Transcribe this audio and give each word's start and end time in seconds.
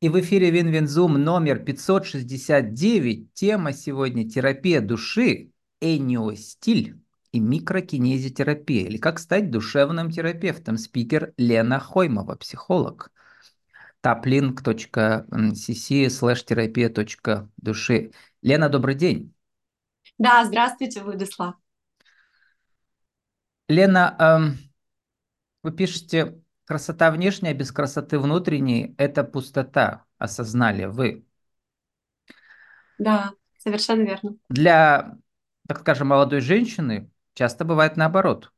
И 0.00 0.10
в 0.10 0.20
эфире 0.20 0.50
WinWinZoom 0.50 1.14
номер 1.14 1.58
569. 1.58 3.32
Тема 3.32 3.72
сегодня 3.72 4.28
терапия 4.28 4.82
души, 4.82 5.52
эниостиль 5.80 7.00
и 7.32 7.40
микрокинезитерапия. 7.40 8.88
Или 8.88 8.98
как 8.98 9.18
стать 9.18 9.50
душевным 9.50 10.10
терапевтом. 10.10 10.76
Спикер 10.76 11.32
Лена 11.38 11.80
Хоймова, 11.80 12.36
психолог. 12.36 13.10
taplink.cc 14.02 16.10
слэш 16.10 16.44
терапия 16.44 16.92
души. 17.56 18.10
Лена, 18.42 18.68
добрый 18.68 18.96
день. 18.96 19.32
Да, 20.18 20.44
здравствуйте, 20.44 21.02
Владислав. 21.02 21.54
Лена, 23.68 24.14
эм, 24.18 24.58
вы 25.62 25.72
пишете 25.72 26.38
Красота 26.66 27.10
внешняя 27.10 27.54
без 27.54 27.72
красоты 27.72 28.18
внутренней– 28.18 28.94
это 28.98 29.24
пустота, 29.24 30.04
осознали 30.18 30.84
вы. 30.84 31.24
Да, 32.98 33.32
совершенно 33.58 34.02
верно. 34.04 34.36
Для, 34.48 35.18
так 35.68 35.80
скажем, 35.80 36.08
молодой 36.08 36.40
женщины 36.40 37.10
часто 37.34 37.64
бывает 37.64 37.96
наоборот. 37.96 38.52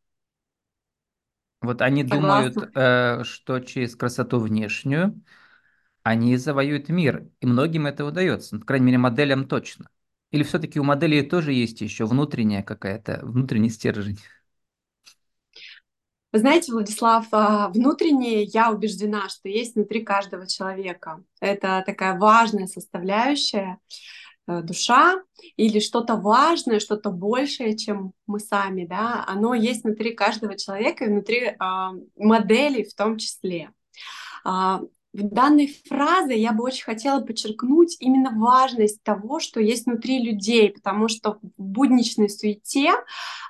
Вот 1.60 1.82
они 1.82 2.05
Согласна. 2.05 2.62
думают, 2.62 2.77
э, 2.77 3.24
что 3.24 3.60
через 3.60 3.96
красоту 3.96 4.38
внешнюю 4.38 5.20
они 6.04 6.37
завоюют 6.37 6.88
мир, 6.90 7.29
и 7.40 7.46
многим 7.46 7.87
это 7.87 8.04
удается, 8.06 8.56
ну, 8.56 8.60
по 8.62 8.66
крайней 8.68 8.87
мере, 8.87 8.98
моделям 8.98 9.46
точно. 9.48 9.90
Или 10.32 10.43
все-таки 10.45 10.80
у 10.80 10.84
моделей 10.84 11.23
тоже 11.23 11.52
есть 11.52 11.80
еще 11.82 12.06
внутренняя 12.06 12.62
какая-то, 12.62 13.20
внутренний 13.24 13.70
стержень? 13.70 14.18
Вы 16.30 16.41
знаете, 16.41 16.73
Владислав, 16.73 17.27
а, 17.32 17.68
внутренне 17.68 18.42
я 18.42 18.70
убеждена, 18.70 19.28
что 19.30 19.48
есть 19.48 19.77
внутри 19.77 20.02
каждого 20.05 20.46
человека. 20.46 21.23
Это 21.41 21.82
такая 21.87 22.18
важная 22.18 22.66
составляющая 22.66 23.79
э, 24.46 24.60
душа 24.60 25.23
или 25.56 25.79
что-то 25.80 26.16
важное, 26.16 26.80
что-то 26.80 27.10
большее, 27.10 27.79
чем 27.79 28.12
мы 28.26 28.40
сами, 28.40 28.84
да, 28.84 29.24
оно 29.26 29.54
есть 29.54 29.84
внутри 29.84 30.15
каждого 30.15 30.56
человека 30.59 31.06
и 31.06 31.09
внутри 31.09 31.38
э, 31.46 31.56
моделей 32.16 32.84
в 32.84 32.95
том 32.95 33.16
числе. 33.16 33.71
А, 34.45 34.82
в 35.19 35.35
данной 35.35 35.77
фразе 35.88 36.38
я 36.38 36.52
бы 36.52 36.65
очень 36.65 36.85
хотела 36.85 37.21
подчеркнуть 37.21 37.97
именно 38.01 38.30
важность 38.38 39.02
того, 39.02 39.41
что 39.41 39.61
есть 39.61 39.87
внутри 39.87 40.23
людей, 40.23 40.71
потому 40.71 41.09
что 41.09 41.38
в 41.43 41.51
будничной 41.57 42.30
суете, 42.30 42.93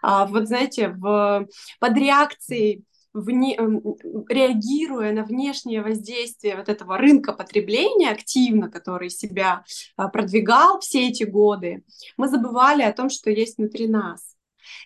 а, 0.03 0.27
вот 0.27 0.49
знаете, 0.49 0.89
в, 0.89 1.47
под 1.79 1.97
реакцией 1.97 2.85
вне, 3.13 3.57
эм, 3.57 3.83
реагируя 4.29 5.13
на 5.13 5.25
внешнее 5.25 5.83
воздействие 5.83 6.57
вот 6.57 6.69
этого 6.69 6.99
рынка 6.99 7.33
потребления 7.33 8.11
активно, 8.11 8.71
который 8.71 9.11
себя 9.11 9.65
а, 9.97 10.09
продвигал 10.09 10.81
все 10.81 11.09
эти 11.09 11.25
годы, 11.25 11.85
мы 12.17 12.29
забывали 12.29 12.83
о 12.83 12.93
том, 12.93 13.11
что 13.11 13.31
есть 13.31 13.59
внутри 13.59 13.89
нас. 13.89 14.38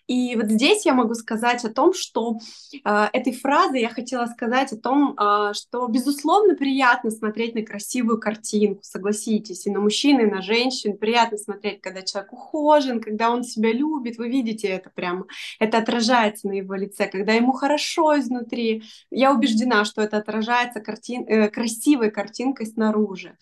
И 0.06 0.36
вот 0.36 0.46
здесь 0.46 0.84
я 0.84 0.94
могу 0.94 1.14
сказать 1.14 1.64
о 1.64 1.72
том, 1.72 1.94
что 1.94 2.38
э, 2.84 3.06
этой 3.12 3.32
фразой 3.32 3.80
я 3.80 3.88
хотела 3.88 4.26
сказать 4.26 4.72
о 4.72 4.76
том, 4.76 5.16
э, 5.18 5.52
что 5.54 5.86
безусловно 5.86 6.54
приятно 6.54 7.10
смотреть 7.10 7.54
на 7.54 7.62
красивую 7.62 8.18
картинку, 8.20 8.82
согласитесь, 8.82 9.66
и 9.66 9.70
на 9.70 9.80
мужчин, 9.80 10.20
и 10.20 10.26
на 10.26 10.42
женщин. 10.42 10.96
Приятно 10.96 11.38
смотреть, 11.38 11.80
когда 11.80 12.02
человек 12.02 12.32
ухожен, 12.32 13.00
когда 13.00 13.30
он 13.30 13.44
себя 13.44 13.72
любит, 13.72 14.18
вы 14.18 14.28
видите 14.28 14.68
это 14.68 14.90
прямо, 14.90 15.26
это 15.58 15.78
отражается 15.78 16.48
на 16.48 16.52
его 16.52 16.74
лице, 16.74 17.06
когда 17.06 17.32
ему 17.32 17.52
хорошо 17.52 18.18
изнутри. 18.18 18.82
Я 19.10 19.32
убеждена, 19.32 19.84
что 19.84 20.02
это 20.02 20.18
отражается 20.18 20.80
картин, 20.80 21.24
э, 21.26 21.48
красивой 21.48 22.10
картинкой 22.10 22.66
снаружи. 22.66 23.36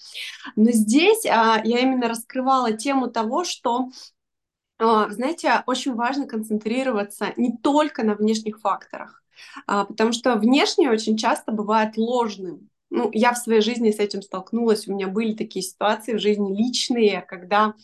Но 0.56 0.70
здесь 0.70 1.24
э, 1.24 1.28
я 1.28 1.80
именно 1.80 2.08
раскрывала 2.08 2.72
тему 2.72 3.08
того, 3.08 3.44
что 3.44 3.88
знаете, 4.80 5.62
очень 5.66 5.94
важно 5.94 6.26
концентрироваться 6.26 7.32
не 7.36 7.56
только 7.56 8.02
на 8.02 8.14
внешних 8.14 8.60
факторах, 8.60 9.22
а, 9.66 9.84
потому 9.84 10.12
что 10.12 10.36
внешнее 10.36 10.90
очень 10.90 11.16
часто 11.16 11.52
бывает 11.52 11.96
ложным. 11.96 12.70
Ну, 12.88 13.10
я 13.12 13.32
в 13.32 13.38
своей 13.38 13.60
жизни 13.60 13.90
с 13.90 13.98
этим 13.98 14.22
столкнулась, 14.22 14.88
у 14.88 14.92
меня 14.92 15.06
были 15.06 15.34
такие 15.34 15.62
ситуации 15.62 16.14
в 16.14 16.18
жизни 16.18 16.56
личные, 16.56 17.22
когда 17.22 17.74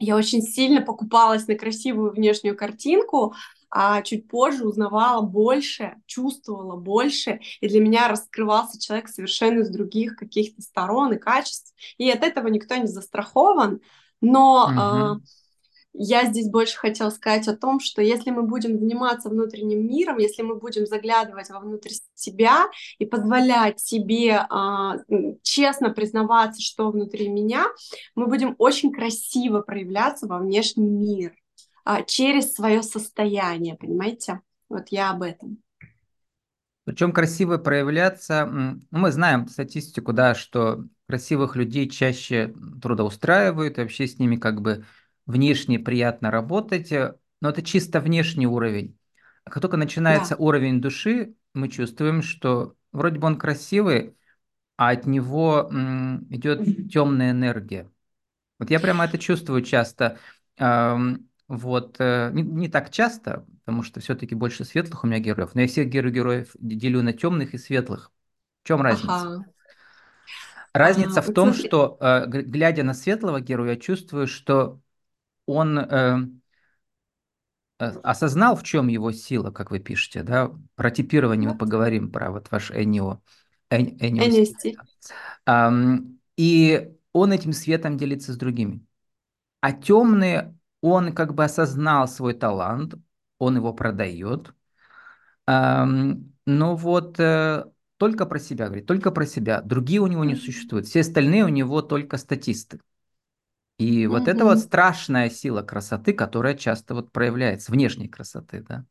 я 0.00 0.16
очень 0.16 0.42
сильно 0.42 0.80
покупалась 0.80 1.46
на 1.46 1.54
красивую 1.54 2.12
внешнюю 2.12 2.56
картинку, 2.56 3.34
а 3.70 4.02
чуть 4.02 4.28
позже 4.28 4.66
узнавала 4.66 5.20
больше, 5.22 5.96
чувствовала 6.06 6.76
больше, 6.76 7.40
и 7.60 7.68
для 7.68 7.80
меня 7.80 8.08
раскрывался 8.08 8.80
человек 8.80 9.08
совершенно 9.08 9.60
из 9.60 9.70
других 9.70 10.16
каких-то 10.16 10.62
сторон 10.62 11.12
и 11.12 11.18
качеств, 11.18 11.74
и 11.98 12.10
от 12.10 12.22
этого 12.22 12.48
никто 12.48 12.76
не 12.76 12.86
застрахован, 12.86 13.80
но... 14.20 15.18
Угу 15.18 15.22
я 15.94 16.26
здесь 16.26 16.50
больше 16.50 16.76
хотела 16.76 17.10
сказать 17.10 17.46
о 17.46 17.56
том, 17.56 17.78
что 17.78 18.02
если 18.02 18.30
мы 18.30 18.42
будем 18.42 18.78
заниматься 18.78 19.28
внутренним 19.28 19.86
миром, 19.86 20.18
если 20.18 20.42
мы 20.42 20.56
будем 20.56 20.86
заглядывать 20.86 21.50
вовнутрь 21.50 21.92
себя 22.14 22.66
и 22.98 23.06
позволять 23.06 23.78
себе 23.78 24.44
а, 24.50 24.96
честно 25.42 25.90
признаваться, 25.90 26.60
что 26.60 26.90
внутри 26.90 27.28
меня, 27.28 27.66
мы 28.16 28.26
будем 28.26 28.56
очень 28.58 28.92
красиво 28.92 29.60
проявляться 29.60 30.26
во 30.26 30.38
внешний 30.38 30.88
мир 30.88 31.32
а, 31.84 32.02
через 32.02 32.52
свое 32.52 32.82
состояние, 32.82 33.76
понимаете? 33.76 34.40
Вот 34.68 34.88
я 34.88 35.10
об 35.10 35.22
этом. 35.22 35.58
Причем 36.84 37.12
красиво 37.12 37.56
проявляться, 37.56 38.46
ну, 38.46 38.80
мы 38.90 39.12
знаем 39.12 39.48
статистику, 39.48 40.12
да, 40.12 40.34
что 40.34 40.84
красивых 41.06 41.54
людей 41.56 41.88
чаще 41.88 42.52
трудоустраивают, 42.82 43.78
вообще 43.78 44.06
с 44.06 44.18
ними 44.18 44.36
как 44.36 44.60
бы 44.60 44.84
внешне 45.26 45.78
приятно 45.78 46.30
работать, 46.30 46.92
э, 46.92 47.16
но 47.40 47.50
это 47.50 47.62
чисто 47.62 48.00
внешний 48.00 48.46
уровень. 48.46 48.98
А 49.44 49.50
как 49.50 49.60
только 49.60 49.76
начинается 49.76 50.36
да. 50.36 50.42
уровень 50.42 50.80
души, 50.80 51.34
мы 51.52 51.68
чувствуем, 51.68 52.22
что 52.22 52.74
вроде 52.92 53.18
бы 53.18 53.26
он 53.26 53.38
красивый, 53.38 54.16
а 54.76 54.90
от 54.90 55.06
него 55.06 55.68
м, 55.70 56.26
идет 56.30 56.90
темная 56.90 57.30
энергия. 57.30 57.90
Вот 58.58 58.70
я 58.70 58.80
прямо 58.80 59.04
это 59.04 59.18
чувствую 59.18 59.62
часто. 59.62 60.18
Эм, 60.56 61.28
вот 61.48 61.96
э, 61.98 62.30
не, 62.32 62.42
не 62.42 62.68
так 62.68 62.90
часто, 62.90 63.44
потому 63.60 63.82
что 63.82 64.00
все-таки 64.00 64.34
больше 64.34 64.64
светлых 64.64 65.04
у 65.04 65.06
меня 65.06 65.18
героев, 65.18 65.50
но 65.54 65.60
я 65.60 65.66
всех 65.66 65.88
героев 65.88 66.50
делю 66.58 67.02
на 67.02 67.12
темных 67.12 67.54
и 67.54 67.58
светлых. 67.58 68.10
В 68.62 68.68
чем 68.68 68.80
разница? 68.80 69.14
Ага. 69.14 69.44
Разница 70.72 71.20
а, 71.20 71.22
в 71.22 71.32
том, 71.32 71.52
смотри... 71.52 71.68
что 71.68 71.98
э, 72.00 72.26
глядя 72.26 72.82
на 72.82 72.94
светлого 72.94 73.40
героя, 73.40 73.70
я 73.70 73.76
чувствую, 73.76 74.26
что 74.26 74.80
он 75.46 75.78
э, 75.78 76.18
э, 77.78 77.86
осознал, 78.02 78.56
в 78.56 78.62
чем 78.62 78.88
его 78.88 79.12
сила, 79.12 79.50
как 79.50 79.70
вы 79.70 79.78
пишете, 79.80 80.22
да? 80.22 80.50
Про 80.74 80.90
типирование 80.90 81.50
мы 81.50 81.58
поговорим, 81.58 82.10
про 82.10 82.30
вот 82.30 82.50
ваш 82.50 82.70
Энио. 82.70 83.20
Энио 83.70 84.24
эм, 85.46 86.20
и 86.36 86.92
он 87.12 87.32
этим 87.32 87.52
светом 87.52 87.96
делится 87.96 88.32
с 88.32 88.36
другими. 88.36 88.84
А 89.60 89.72
темный, 89.72 90.54
он 90.82 91.14
как 91.14 91.34
бы 91.34 91.44
осознал 91.44 92.08
свой 92.08 92.34
талант, 92.34 92.94
он 93.38 93.56
его 93.56 93.72
продает, 93.72 94.54
эм, 95.46 96.34
но 96.46 96.76
вот 96.76 97.18
э, 97.20 97.64
только 97.96 98.26
про 98.26 98.38
себя 98.38 98.66
говорит, 98.66 98.86
только 98.86 99.10
про 99.10 99.26
себя. 99.26 99.62
Другие 99.62 100.00
у 100.00 100.06
него 100.06 100.24
не 100.24 100.36
существуют. 100.36 100.86
Все 100.86 101.00
остальные 101.00 101.44
у 101.44 101.48
него 101.48 101.82
только 101.82 102.18
статисты. 102.18 102.80
И 103.78 104.06
вот 104.06 104.28
это 104.28 104.44
вот 104.44 104.58
страшная 104.60 105.30
сила 105.30 105.62
красоты, 105.62 106.12
которая 106.12 106.54
часто 106.54 106.94
вот 106.94 107.12
проявляется, 107.12 107.72
внешней 107.72 108.08
красоты, 108.08 108.64
да. 108.68 108.86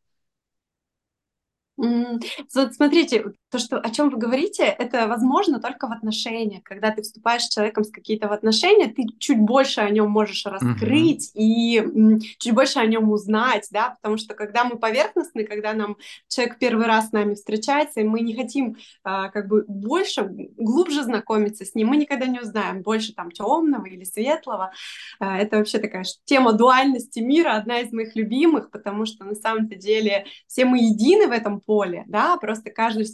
Вот 1.76 2.74
смотрите, 2.74 3.26
то, 3.50 3.58
что, 3.58 3.78
о 3.80 3.90
чем 3.90 4.10
вы 4.10 4.18
говорите, 4.18 4.64
это 4.64 5.08
возможно 5.08 5.60
только 5.60 5.88
в 5.88 5.92
отношениях. 5.92 6.64
Когда 6.64 6.92
ты 6.92 7.02
вступаешь 7.02 7.44
с 7.44 7.50
человеком 7.50 7.84
с 7.84 7.90
какие-то 7.90 8.28
в 8.28 8.32
отношения, 8.32 8.88
ты 8.88 9.06
чуть 9.18 9.40
больше 9.40 9.82
о 9.82 9.90
нем 9.90 10.10
можешь 10.12 10.46
раскрыть 10.46 11.32
uh-huh. 11.36 11.40
и 11.40 12.20
чуть 12.38 12.54
больше 12.54 12.80
о 12.80 12.86
нем 12.86 13.12
узнать, 13.12 13.68
да, 13.72 13.92
потому 14.02 14.18
что 14.18 14.36
когда 14.36 14.64
мы 14.66 14.78
поверхностны, 14.78 15.46
когда 15.46 15.74
нам 15.74 15.98
человек 16.28 16.60
первый 16.60 16.86
раз 16.86 17.10
с 17.10 17.12
нами 17.12 17.34
встречается, 17.34 18.02
и 18.02 18.04
мы 18.04 18.22
не 18.22 18.36
хотим 18.36 18.78
а, 19.04 19.30
как 19.30 19.48
бы 19.48 19.66
больше, 19.68 20.24
глубже 20.58 21.04
знакомиться 21.04 21.66
с 21.66 21.74
ним, 21.74 21.88
мы 21.88 21.98
никогда 21.98 22.28
не 22.28 22.40
узнаем 22.40 22.84
больше 22.84 23.14
там 23.14 23.32
темного 23.32 23.86
или 23.86 24.04
светлого. 24.04 24.72
А, 25.20 25.40
это 25.40 25.58
вообще 25.58 25.80
такая 25.80 26.06
тема 26.26 26.54
дуальности 26.54 27.20
мира, 27.20 27.56
одна 27.56 27.80
из 27.80 27.92
моих 27.92 28.16
любимых, 28.16 28.70
потому 28.70 29.06
что 29.06 29.26
на 29.26 29.36
самом-то 29.36 29.76
деле 29.76 30.26
все 30.48 30.66
мы 30.66 30.78
едины 30.80 31.28
в 31.28 31.32
этом 31.32 31.63
поле, 31.66 32.04
да, 32.08 32.38
просто 32.38 32.70
каждый 32.70 33.06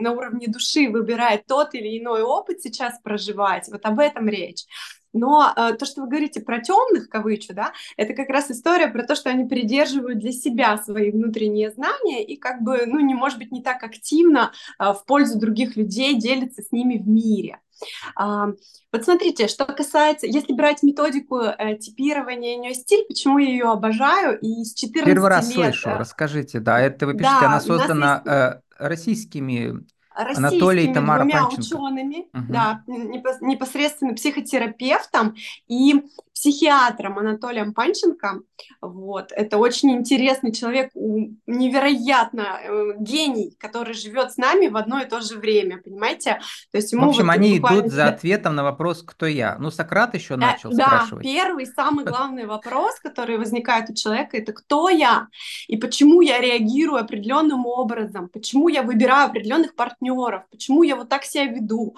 на 0.00 0.12
уровне 0.12 0.46
души 0.48 0.88
выбирает 0.88 1.46
тот 1.46 1.74
или 1.74 1.98
иной 1.98 2.22
опыт 2.22 2.60
сейчас 2.60 2.98
проживать, 3.02 3.68
вот 3.68 3.84
об 3.84 3.98
этом 3.98 4.28
речь. 4.28 4.64
Но 5.12 5.52
э, 5.54 5.74
то, 5.74 5.84
что 5.84 6.02
вы 6.02 6.08
говорите 6.08 6.40
про 6.40 6.60
темных, 6.60 7.08
кавычу, 7.08 7.54
да, 7.54 7.72
это 7.96 8.14
как 8.14 8.28
раз 8.28 8.50
история 8.50 8.88
про 8.88 9.04
то, 9.04 9.14
что 9.14 9.30
они 9.30 9.44
придерживают 9.44 10.18
для 10.18 10.32
себя 10.32 10.78
свои 10.78 11.10
внутренние 11.10 11.70
знания 11.70 12.24
и 12.24 12.36
как 12.36 12.62
бы, 12.62 12.84
ну, 12.86 13.00
не 13.00 13.14
может 13.14 13.38
быть 13.38 13.52
не 13.52 13.62
так 13.62 13.82
активно 13.82 14.52
э, 14.78 14.92
в 14.92 15.04
пользу 15.06 15.38
других 15.38 15.76
людей 15.76 16.14
делятся 16.14 16.62
с 16.62 16.72
ними 16.72 16.98
в 16.98 17.08
мире. 17.08 17.60
А, 18.14 18.48
вот 18.92 19.04
смотрите, 19.04 19.48
что 19.48 19.64
касается, 19.64 20.26
если 20.26 20.52
брать 20.52 20.82
методику 20.82 21.40
э, 21.40 21.76
типирования 21.78 22.56
нее 22.56 22.74
стиль, 22.74 23.04
почему 23.06 23.38
я 23.38 23.48
ее 23.48 23.70
обожаю, 23.70 24.38
и 24.38 24.64
с 24.64 24.74
14 24.74 25.04
Первый 25.04 25.28
раз 25.28 25.48
лет... 25.48 25.54
слышу, 25.54 25.88
э, 25.90 25.98
расскажите, 25.98 26.60
да, 26.60 26.80
это 26.80 27.06
вы 27.06 27.14
пишете, 27.14 27.36
Да, 27.40 27.46
она 27.46 27.60
создана 27.60 28.14
есть 28.16 28.26
э, 28.26 28.84
российскими 30.16 30.46
Анатолий 30.48 30.86
двумя 30.88 31.48
учеными, 31.48 32.26
Мгм. 32.32 32.52
да, 32.52 32.82
непос- 32.86 33.38
непосредственно 33.40 34.14
психотерапевтом 34.14 35.34
и 35.68 36.02
психиатром 36.42 37.20
Анатолием 37.20 37.72
Панченко. 37.72 38.40
Вот. 38.80 39.30
Это 39.30 39.58
очень 39.58 39.92
интересный 39.92 40.50
человек, 40.52 40.90
невероятно 40.94 42.58
э, 42.60 42.92
гений, 42.98 43.54
который 43.60 43.94
живет 43.94 44.32
с 44.32 44.36
нами 44.38 44.66
в 44.66 44.76
одно 44.76 45.00
и 45.00 45.04
то 45.04 45.20
же 45.20 45.38
время, 45.38 45.80
понимаете? 45.80 46.40
То 46.72 46.78
есть 46.78 46.90
В 46.90 46.96
ему 46.96 47.10
общем, 47.10 47.26
вот 47.26 47.32
они 47.34 47.60
буквально 47.60 47.80
идут 47.82 47.92
за 47.92 48.08
ответом 48.08 48.56
на 48.56 48.64
вопрос, 48.64 49.04
кто 49.04 49.26
я. 49.26 49.56
Ну, 49.60 49.70
Сократ 49.70 50.14
еще 50.14 50.34
начал 50.34 50.70
Да, 50.70 50.86
спрашивать. 50.86 51.22
первый, 51.22 51.64
самый 51.64 52.04
главный 52.12 52.46
вопрос, 52.46 52.98
который 52.98 53.38
возникает 53.38 53.88
у 53.90 53.94
человека, 53.94 54.36
это 54.36 54.52
кто 54.52 54.88
я 54.88 55.28
и 55.68 55.76
почему 55.76 56.22
я 56.22 56.40
реагирую 56.40 57.00
определенным 57.00 57.66
образом, 57.66 58.28
почему 58.28 58.66
я 58.66 58.82
выбираю 58.82 59.28
определенных 59.28 59.76
партнеров, 59.76 60.42
почему 60.50 60.82
я 60.82 60.96
вот 60.96 61.08
так 61.08 61.22
себя 61.22 61.44
веду, 61.44 61.96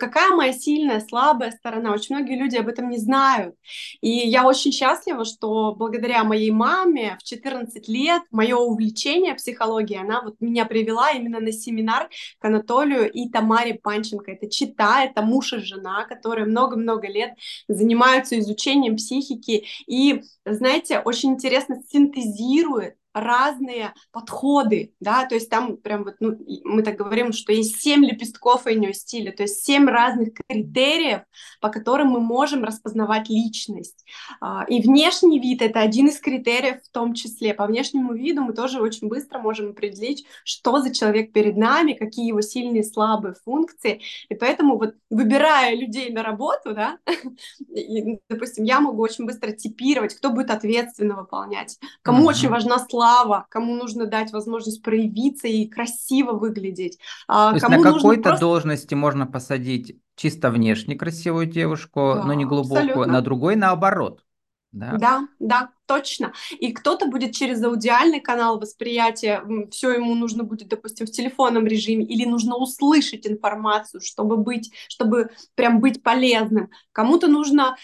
какая 0.00 0.34
моя 0.34 0.52
сильная, 0.52 1.00
слабая 1.00 1.52
сторона. 1.52 1.92
Очень 1.92 2.16
многие 2.16 2.36
люди 2.36 2.56
об 2.56 2.66
этом 2.66 2.90
не 2.90 2.98
знают. 2.98 3.54
И 4.00 4.08
я 4.08 4.46
очень 4.46 4.72
счастлива, 4.72 5.24
что 5.24 5.74
благодаря 5.74 6.24
моей 6.24 6.50
маме 6.50 7.16
в 7.20 7.24
14 7.24 7.88
лет 7.88 8.22
мое 8.30 8.56
увлечение 8.56 9.34
психологией, 9.34 10.00
она 10.00 10.22
вот 10.22 10.36
меня 10.40 10.64
привела 10.64 11.10
именно 11.10 11.40
на 11.40 11.52
семинар 11.52 12.08
к 12.38 12.44
Анатолию 12.44 13.10
и 13.10 13.28
Тамаре 13.28 13.74
Панченко. 13.74 14.32
Это 14.32 14.50
чита, 14.50 15.04
это 15.04 15.22
муж 15.22 15.52
и 15.52 15.58
жена, 15.58 16.04
которые 16.04 16.46
много-много 16.46 17.08
лет 17.08 17.34
занимаются 17.68 18.38
изучением 18.38 18.96
психики 18.96 19.66
и, 19.86 20.22
знаете, 20.44 21.00
очень 21.00 21.30
интересно 21.30 21.82
синтезирует 21.90 22.96
разные 23.16 23.94
подходы, 24.12 24.92
да, 25.00 25.24
то 25.24 25.34
есть 25.34 25.48
там 25.48 25.78
прям 25.78 26.04
вот, 26.04 26.16
ну, 26.20 26.36
мы 26.64 26.82
так 26.82 26.96
говорим, 26.96 27.32
что 27.32 27.50
есть 27.52 27.80
семь 27.80 28.04
лепестков 28.04 28.66
ее 28.66 28.92
стиля, 28.92 29.32
то 29.32 29.44
есть 29.44 29.64
семь 29.64 29.88
разных 29.88 30.34
критериев, 30.34 31.22
по 31.60 31.70
которым 31.70 32.08
мы 32.08 32.20
можем 32.20 32.62
распознавать 32.62 33.30
личность. 33.30 34.04
А, 34.40 34.64
И 34.68 34.82
внешний 34.82 35.40
вид— 35.40 35.62
это 35.62 35.80
один 35.80 36.08
из 36.08 36.20
критериев 36.20 36.82
в 36.82 36.90
том 36.90 37.14
числе. 37.14 37.54
По 37.54 37.66
внешнему 37.66 38.12
виду 38.12 38.42
мы 38.42 38.52
тоже 38.52 38.80
очень 38.80 39.08
быстро 39.08 39.38
можем 39.38 39.70
определить, 39.70 40.26
что 40.44 40.80
за 40.80 40.94
человек 40.94 41.32
перед 41.32 41.56
нами, 41.56 41.94
какие 41.94 42.28
его 42.28 42.42
сильные 42.42 42.82
и 42.82 42.84
слабые 42.86 43.34
функции. 43.44 44.02
И 44.28 44.34
поэтому 44.34 44.76
вот 44.76 44.94
выбирая 45.08 45.74
людей 45.74 46.10
на 46.10 46.22
работу, 46.22 46.74
да, 46.74 46.98
и, 47.74 48.18
допустим, 48.28 48.64
я 48.64 48.80
могу 48.80 49.02
очень 49.02 49.24
быстро 49.24 49.52
типировать, 49.52 50.14
кто 50.14 50.30
будет 50.30 50.50
ответственно 50.50 51.16
выполнять, 51.16 51.78
кому 52.02 52.26
очень 52.26 52.50
важна 52.50 52.78
слава, 53.06 53.46
кому 53.50 53.74
нужно 53.74 54.06
дать 54.06 54.32
возможность 54.32 54.82
проявиться 54.82 55.48
и 55.48 55.66
красиво 55.66 56.32
выглядеть, 56.32 56.98
а, 57.28 57.50
То 57.50 57.56
есть 57.56 57.66
кому 57.66 57.82
на 57.82 57.92
какой-то 57.92 58.22
просто... 58.22 58.40
должности 58.40 58.94
можно 58.94 59.26
посадить 59.26 59.96
чисто 60.16 60.50
внешне 60.50 60.96
красивую 60.96 61.46
девушку, 61.46 62.14
но 62.24 62.34
не 62.34 62.44
Да, 62.44 62.48
глубокую, 62.48 62.84
абсолютно. 62.84 63.12
на 63.12 63.20
другой 63.20 63.56
наоборот. 63.56 64.24
Да. 64.72 64.92
Да, 64.98 65.28
да, 65.38 65.70
точно. 65.86 66.32
И 66.58 66.72
кто-то 66.72 67.06
будет 67.06 67.34
через 67.34 67.62
аудиальный 67.62 68.20
канал 68.20 68.58
восприятия, 68.58 69.42
все 69.70 69.92
ему 69.92 70.14
нужно 70.14 70.44
будет, 70.44 70.68
допустим, 70.68 71.06
в 71.06 71.10
телефонном 71.10 71.66
режиме, 71.66 72.04
или 72.04 72.24
нужно 72.24 72.56
услышать 72.56 73.26
информацию, 73.26 74.00
чтобы 74.00 74.36
быть, 74.36 74.72
чтобы 74.88 75.30
прям 75.54 75.80
быть 75.80 76.02
полезным. 76.02 76.70
Кому-то 76.92 77.28
нужно 77.28 77.76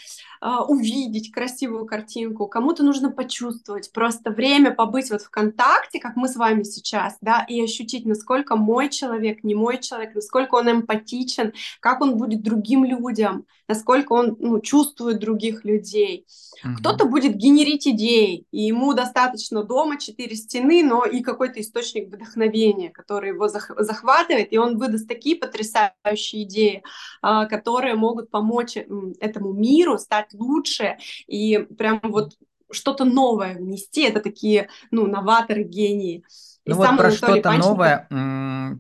а, 0.45 0.65
увидеть 0.65 1.31
красивую 1.31 1.87
картинку, 1.87 2.49
кому-то 2.49 2.83
нужно 2.83 3.13
почувствовать 3.13 3.93
просто 3.93 4.33
время 4.33 4.73
побыть 4.73 5.09
вот 5.11 5.23
в 5.23 5.31
контакте, 5.31 6.01
как 6.01 6.17
мы 6.17 6.27
с 6.27 6.35
вами 6.35 6.65
сейчас, 6.65 7.17
да, 7.21 7.47
и 7.49 7.63
ощутить, 7.63 8.07
насколько 8.07 8.57
мой 8.57 8.89
человек, 8.89 9.45
не 9.45 9.55
мой 9.55 9.79
человек, 9.79 10.17
насколько 10.17 10.57
он 10.57 10.69
эмпатичен, 10.69 11.53
как 11.79 12.01
он 12.01 12.17
будет 12.17 12.43
другим 12.43 12.85
людям, 12.85 13.47
насколько 13.69 14.15
он 14.15 14.37
ну, 14.41 14.61
чувствует 14.61 15.21
других 15.21 15.65
людей. 15.65 16.27
Мгм. 16.65 16.77
Кто-то 16.77 17.05
будет 17.05 17.37
генерить 17.37 17.87
идеи, 17.95 18.47
и 18.51 18.63
ему 18.63 18.95
достаточно 18.95 19.63
дома 19.65 19.99
четыре 19.99 20.37
стены, 20.37 20.83
но 20.83 21.05
и 21.05 21.23
какой-то 21.23 21.61
источник 21.61 22.09
вдохновения, 22.09 22.91
который 22.91 23.31
его 23.31 23.47
зах- 23.47 23.81
захватывает, 23.83 24.53
и 24.53 24.59
он 24.59 24.79
выдаст 24.79 25.09
такие 25.09 25.37
потрясающие 25.37 26.45
идеи, 26.45 26.83
а, 27.23 27.47
которые 27.47 27.95
могут 27.95 28.31
помочь 28.31 28.77
этому 28.77 29.53
миру 29.53 29.99
стать 29.99 30.33
лучше 30.35 30.99
и 31.27 31.59
прям 31.59 32.01
вот 32.03 32.33
что-то 32.71 33.05
новое 33.05 33.55
внести. 33.57 34.03
Это 34.03 34.21
такие, 34.21 34.69
ну, 34.91 35.07
новаторы, 35.07 35.63
гении. 35.63 36.25
И 36.65 36.71
Ну 36.71 36.77
вот 36.77 36.91
сам 36.91 36.97
про 36.97 37.11
что-то 37.11 37.51
новое. 37.51 38.07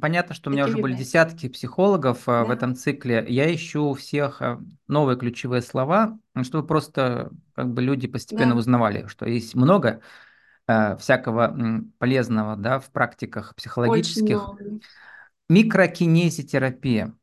Понятно, 0.00 0.34
что 0.34 0.50
у 0.50 0.52
меня 0.52 0.64
уже 0.66 0.78
были 0.78 0.94
десятки 0.94 1.48
психологов 1.48 2.26
в 2.26 2.30
Да. 2.46 2.52
этом 2.52 2.76
цикле. 2.76 3.24
Я 3.28 3.52
ищу 3.54 3.84
у 3.90 3.94
всех 3.94 4.40
а, 4.40 4.60
новые 4.86 5.18
ключевые 5.18 5.62
слова, 5.62 6.18
м, 6.34 6.44
чтобы 6.44 6.66
просто 6.66 7.30
как 7.54 7.72
бы 7.72 7.82
люди 7.82 8.06
постепенно 8.06 8.54
Да, 8.54 8.58
узнавали, 8.58 9.06
что 9.08 9.26
есть 9.26 9.54
много 9.54 10.00
э, 10.68 10.96
всякого 10.98 11.56
полезного 11.98 12.56
да, 12.56 12.80
в 12.80 12.90
практиках 12.90 13.54
психологических. 13.56 14.50
Микрокинезитерапия. 15.48 17.14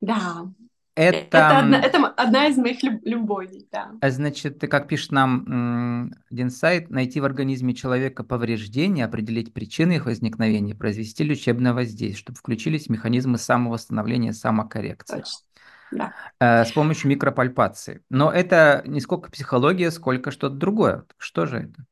Да, 0.00 0.52
Это, 0.94 1.38
это 1.38 1.58
одна, 1.58 1.80
это 1.80 2.06
одна 2.08 2.46
из 2.48 2.56
моих 2.58 2.82
люб- 2.82 3.00
любовей, 3.04 3.66
да. 3.72 3.92
а 4.00 4.10
значит, 4.10 4.60
как 4.60 4.88
пишет 4.88 5.12
нам 5.12 6.12
один 6.30 6.50
сайт, 6.50 6.90
найти 6.90 7.20
в 7.20 7.24
организме 7.24 7.74
человека 7.74 8.24
повреждения, 8.24 9.04
определить 9.04 9.54
причины 9.54 9.92
их 9.96 10.06
возникновения, 10.06 10.74
произвести 10.74 11.24
лечебное 11.24 11.72
воздействие, 11.72 12.16
чтобы 12.16 12.38
включились 12.38 12.88
механизмы 12.88 13.38
самовосстановления, 13.38 14.32
самокоррекции 14.32 15.18
Точно. 15.18 15.38
Да. 15.90 16.12
э, 16.40 16.64
с 16.64 16.72
помощью 16.72 17.10
микропальпации. 17.10 18.02
Но 18.10 18.30
это 18.30 18.82
не 18.86 19.00
сколько 19.00 19.30
психология, 19.30 19.90
сколько 19.90 20.30
что-то 20.30 20.56
другое. 20.56 21.04
Что 21.18 21.46
же 21.46 21.58
это? 21.58 21.86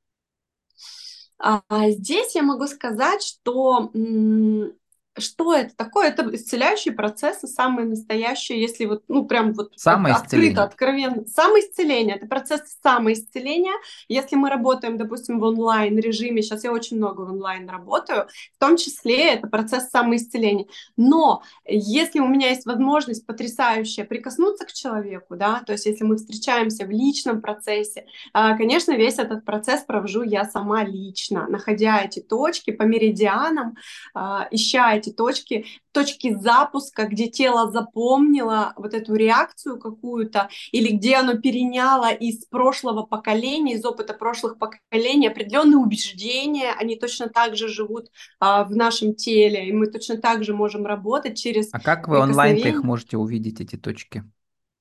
А 1.38 1.62
а 1.68 1.90
здесь 1.90 2.34
я 2.34 2.42
могу 2.42 2.66
сказать, 2.66 3.22
что 3.22 3.90
м, 3.94 4.72
что 5.18 5.54
это 5.54 5.74
такое? 5.76 6.08
Это 6.08 6.28
исцеляющие 6.34 6.94
процессы, 6.94 7.46
самые 7.46 7.86
настоящие, 7.86 8.60
если 8.60 8.86
вот, 8.86 9.02
ну, 9.08 9.26
прям 9.26 9.52
вот 9.54 9.72
от- 10.12 10.22
открыто, 10.22 10.62
откровенно. 10.64 11.26
Самоисцеление, 11.26 12.16
это 12.16 12.26
процесс 12.26 12.62
самоисцеления. 12.82 13.74
Если 14.08 14.36
мы 14.36 14.48
работаем, 14.50 14.96
допустим, 14.98 15.40
в 15.40 15.44
онлайн 15.44 15.98
режиме, 15.98 16.42
сейчас 16.42 16.64
я 16.64 16.72
очень 16.72 16.96
много 16.96 17.22
в 17.22 17.30
онлайн 17.30 17.68
работаю, 17.68 18.28
в 18.56 18.58
том 18.58 18.76
числе 18.76 19.34
это 19.34 19.48
процесс 19.48 19.90
самоисцеления. 19.90 20.66
Но 20.96 21.42
если 21.66 22.20
у 22.20 22.28
меня 22.28 22.50
есть 22.50 22.66
возможность 22.66 23.26
потрясающая 23.26 24.04
прикоснуться 24.04 24.64
к 24.64 24.72
человеку, 24.72 25.36
да, 25.36 25.62
то 25.66 25.72
есть 25.72 25.86
если 25.86 26.04
мы 26.04 26.16
встречаемся 26.16 26.86
в 26.86 26.90
личном 26.90 27.40
процессе, 27.40 28.06
а, 28.32 28.56
Конечно, 28.56 28.92
весь 28.92 29.18
этот 29.18 29.44
процесс 29.44 29.82
провожу 29.82 30.22
я 30.22 30.44
сама 30.44 30.84
лично, 30.84 31.46
находя 31.48 32.02
эти 32.02 32.20
точки 32.20 32.70
по 32.70 32.82
меридианам, 32.82 33.76
а, 34.14 34.46
ища 34.50 34.92
эти 35.00 35.10
точки, 35.10 35.66
точки 35.92 36.34
запуска, 36.34 37.06
где 37.06 37.26
тело 37.28 37.70
запомнило 37.70 38.72
вот 38.76 38.94
эту 38.94 39.14
реакцию 39.14 39.78
какую-то, 39.78 40.48
или 40.72 40.96
где 40.96 41.16
оно 41.16 41.34
переняло 41.34 42.12
из 42.12 42.46
прошлого 42.46 43.02
поколения, 43.02 43.74
из 43.74 43.84
опыта 43.84 44.14
прошлых 44.14 44.58
поколений 44.58 45.28
определенные 45.28 45.78
убеждения, 45.78 46.72
они 46.78 46.96
точно 46.96 47.28
так 47.28 47.56
же 47.56 47.68
живут 47.68 48.08
а, 48.38 48.64
в 48.64 48.70
нашем 48.70 49.14
теле, 49.14 49.68
и 49.68 49.72
мы 49.72 49.86
точно 49.86 50.18
так 50.18 50.44
же 50.44 50.54
можем 50.54 50.86
работать 50.86 51.38
через 51.38 51.70
А 51.72 51.80
как 51.80 52.08
вы 52.08 52.18
онлайн-то 52.18 52.68
их 52.68 52.82
можете 52.84 53.16
увидеть, 53.16 53.60
эти 53.60 53.76
точки? 53.76 54.24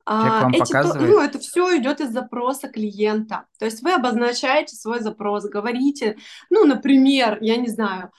Человек 0.09 0.33
А, 0.33 0.41
вам 0.41 0.51
эти, 0.53 1.05
ну, 1.05 1.21
это 1.21 1.37
все 1.37 1.77
идет 1.77 2.01
из 2.01 2.11
запроса 2.11 2.67
клиента. 2.67 3.45
То 3.59 3.65
есть 3.65 3.83
вы 3.83 3.93
обозначаете 3.93 4.75
свой 4.75 5.01
запрос, 5.01 5.45
говорите, 5.45 6.17
ну, 6.49 6.65
например, 6.65 7.37
я 7.41 7.57
не 7.57 7.67
знаю, 7.67 8.11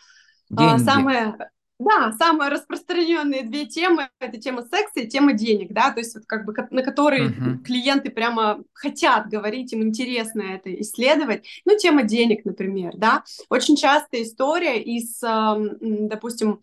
а, 0.57 0.77
Деньги. 0.77 0.85
самое, 0.85 1.51
да, 1.81 2.13
самые 2.13 2.51
распространенные 2.51 3.43
две 3.43 3.67
темы 3.67 4.09
это 4.21 4.39
тема 4.39 4.63
секса 4.63 5.01
и 5.01 5.09
тема 5.09 5.33
денег, 5.33 5.73
да, 5.73 5.91
то 5.91 6.01
есть 6.01 6.15
вот 6.15 6.27
как 6.27 6.45
бы 6.45 6.55
на 6.71 6.83
которые 6.83 7.31
Мгм. 7.31 7.65
клиенты 7.65 8.11
прямо 8.11 8.63
хотят 8.75 9.29
говорить, 9.29 9.73
им 9.73 9.83
интересно 9.83 10.43
это 10.43 10.73
исследовать. 10.81 11.47
Ну, 11.65 11.77
тема 11.79 12.03
денег, 12.05 12.45
например, 12.45 12.93
да. 12.97 13.25
Очень 13.49 13.77
частая 13.77 14.23
история 14.23 14.81
из, 14.83 15.21
допустим, 15.21 16.61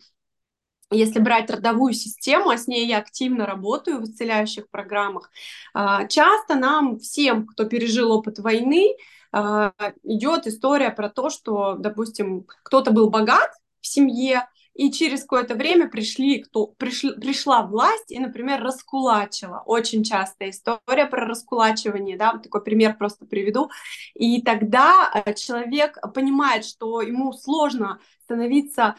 если 0.89 1.19
брать 1.19 1.49
родовую 1.49 1.93
систему, 1.93 2.49
а 2.49 2.57
с 2.57 2.67
ней 2.67 2.87
я 2.87 2.99
активно 2.99 3.45
работаю 3.45 3.99
в 3.99 4.05
исцеляющих 4.05 4.69
программах, 4.69 5.29
а, 5.73 6.07
часто 6.07 6.55
нам 6.55 6.99
всем, 6.99 7.45
кто 7.45 7.65
пережил 7.65 8.11
опыт 8.11 8.39
войны, 8.39 8.95
а, 9.33 9.73
идет 10.03 10.47
история 10.47 10.91
про 10.91 11.09
то, 11.09 11.29
что, 11.29 11.75
допустим, 11.75 12.45
кто-то 12.63 12.91
был 12.91 13.09
богат 13.09 13.51
в 13.81 13.87
семье, 13.87 14.47
и 14.77 14.91
через 14.91 15.21
какое-то 15.21 15.55
время 15.55 15.89
пришли, 15.89 16.43
кто, 16.43 16.67
пришли, 16.67 17.13
пришла 17.19 17.63
власть 17.63 18.11
и, 18.11 18.19
например, 18.19 18.61
раскулачила. 18.61 19.63
Очень 19.65 20.03
частая 20.03 20.51
история 20.51 21.07
про 21.07 21.25
раскулачивание, 21.25 22.15
да, 22.15 22.33
вот 22.33 22.43
такой 22.43 22.63
пример 22.63 22.95
просто 22.95 23.25
приведу. 23.25 23.71
И 24.13 24.39
тогда 24.43 25.09
э, 25.25 25.33
человек 25.33 25.97
понимает, 26.13 26.63
что 26.63 27.01
ему 27.01 27.33
сложно 27.33 27.99
становиться 28.23 28.95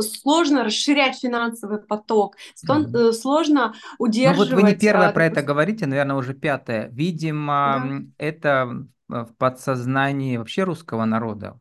сложно 0.00 0.64
расширять 0.64 1.20
финансовый 1.20 1.78
поток, 1.78 2.36
mm-hmm. 2.66 3.12
сложно 3.12 3.74
удерживать. 3.98 4.50
Ну 4.50 4.56
вот 4.56 4.62
вы 4.64 4.68
не 4.68 4.74
первое 4.74 5.10
а, 5.10 5.12
про 5.12 5.26
это 5.26 5.42
говорите, 5.42 5.86
наверное, 5.86 6.16
уже 6.16 6.34
пятое. 6.34 6.88
Видимо, 6.88 7.84
да. 7.84 8.00
это 8.18 8.86
в 9.08 9.28
подсознании 9.36 10.38
вообще 10.38 10.64
русского 10.64 11.04
народа. 11.04 11.60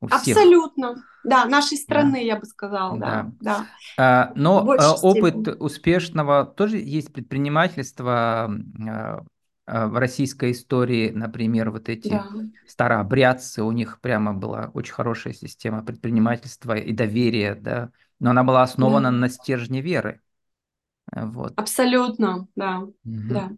У 0.00 0.08
всех. 0.08 0.36
Абсолютно. 0.36 0.96
Да, 1.28 1.44
нашей 1.46 1.76
страны, 1.76 2.14
да. 2.14 2.18
я 2.18 2.36
бы 2.36 2.46
сказала, 2.46 2.98
да. 2.98 3.30
да. 3.40 3.66
да. 3.96 4.32
Но 4.34 4.62
опыт 4.62 5.34
степени. 5.34 5.54
успешного 5.58 6.44
тоже 6.44 6.78
есть 6.78 7.12
предпринимательство 7.12 8.50
в 9.66 9.98
российской 9.98 10.52
истории, 10.52 11.10
например, 11.10 11.70
вот 11.70 11.90
эти 11.90 12.08
да. 12.08 12.26
старообрядцы, 12.66 13.62
у 13.62 13.70
них 13.70 14.00
прямо 14.00 14.32
была 14.32 14.70
очень 14.72 14.94
хорошая 14.94 15.34
система 15.34 15.84
предпринимательства 15.84 16.72
и 16.74 16.92
доверия, 16.94 17.54
да, 17.54 17.90
но 18.18 18.30
она 18.30 18.44
была 18.44 18.62
основана 18.62 19.10
да. 19.10 19.16
на 19.16 19.28
стержне 19.28 19.82
веры. 19.82 20.22
Вот. 21.12 21.52
Абсолютно, 21.56 22.48
да, 22.56 22.78
угу. 22.78 22.94
да. 23.04 23.50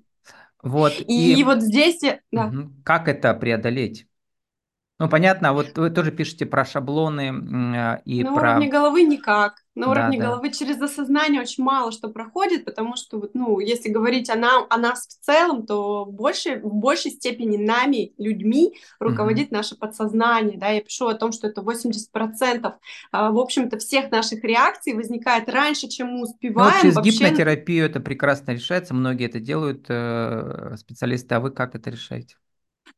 Вот, 0.62 0.92
и, 1.06 1.34
и 1.34 1.44
вот 1.44 1.62
здесь... 1.62 2.00
Да. 2.32 2.52
Как 2.84 3.06
это 3.06 3.32
преодолеть? 3.34 4.08
Ну, 5.00 5.09
понятно, 5.09 5.54
вот 5.54 5.78
вы 5.78 5.88
тоже 5.88 6.12
пишете 6.12 6.45
про 6.45 6.66
шаблоны 6.66 7.33
э, 7.33 8.02
и 8.04 8.23
На 8.23 8.35
про... 8.35 8.50
уровне 8.50 8.69
головы 8.69 9.02
никак. 9.04 9.54
На 9.75 9.90
уровне 9.90 10.19
да, 10.19 10.26
головы 10.26 10.50
через 10.50 10.78
осознание 10.78 11.40
очень 11.40 11.64
мало 11.64 11.90
что 11.90 12.11
проходит, 12.11 12.66
потому 12.66 12.97
что, 12.97 13.19
вот, 13.19 13.30
ну, 13.33 13.61
если 13.61 13.88
говорить 13.88 14.28
о, 14.28 14.37
нам, 14.37 14.66
о 14.69 14.76
нас 14.76 15.07
в 15.07 15.25
целом, 15.25 15.64
то 15.64 16.04
больше, 16.04 16.61
в 16.62 16.75
большей 16.75 17.12
степени 17.12 17.57
нами, 17.57 18.12
людьми, 18.19 18.75
руководит 18.99 19.47
угу. 19.47 19.54
наше 19.54 19.75
подсознание. 19.75 20.59
Да? 20.59 20.69
Я 20.69 20.83
пишу 20.83 21.07
о 21.07 21.14
том, 21.14 21.33
что 21.33 21.49
это 21.49 21.62
80% 21.62 22.75
а, 23.11 23.30
в 23.30 23.38
общем-то 23.38 23.78
всех 23.78 24.11
наших 24.11 24.45
реакций 24.45 24.92
возникает 24.92 25.49
раньше, 25.49 25.88
чем 25.88 26.09
мы 26.09 26.25
успеваем. 26.25 26.69
Ну, 26.69 26.75
вот 26.75 26.83
через 26.83 26.95
вообще... 26.97 27.12
гипнотерапию 27.12 27.87
это 27.87 28.00
прекрасно 28.00 28.50
решается, 28.50 28.92
многие 28.92 29.28
это 29.28 29.40
делают, 29.40 29.87
э, 29.88 30.75
специалисты, 30.76 31.37
а 31.37 31.40
вы 31.40 31.52
как 31.52 31.75
это 31.75 31.88
решаете? 31.88 32.37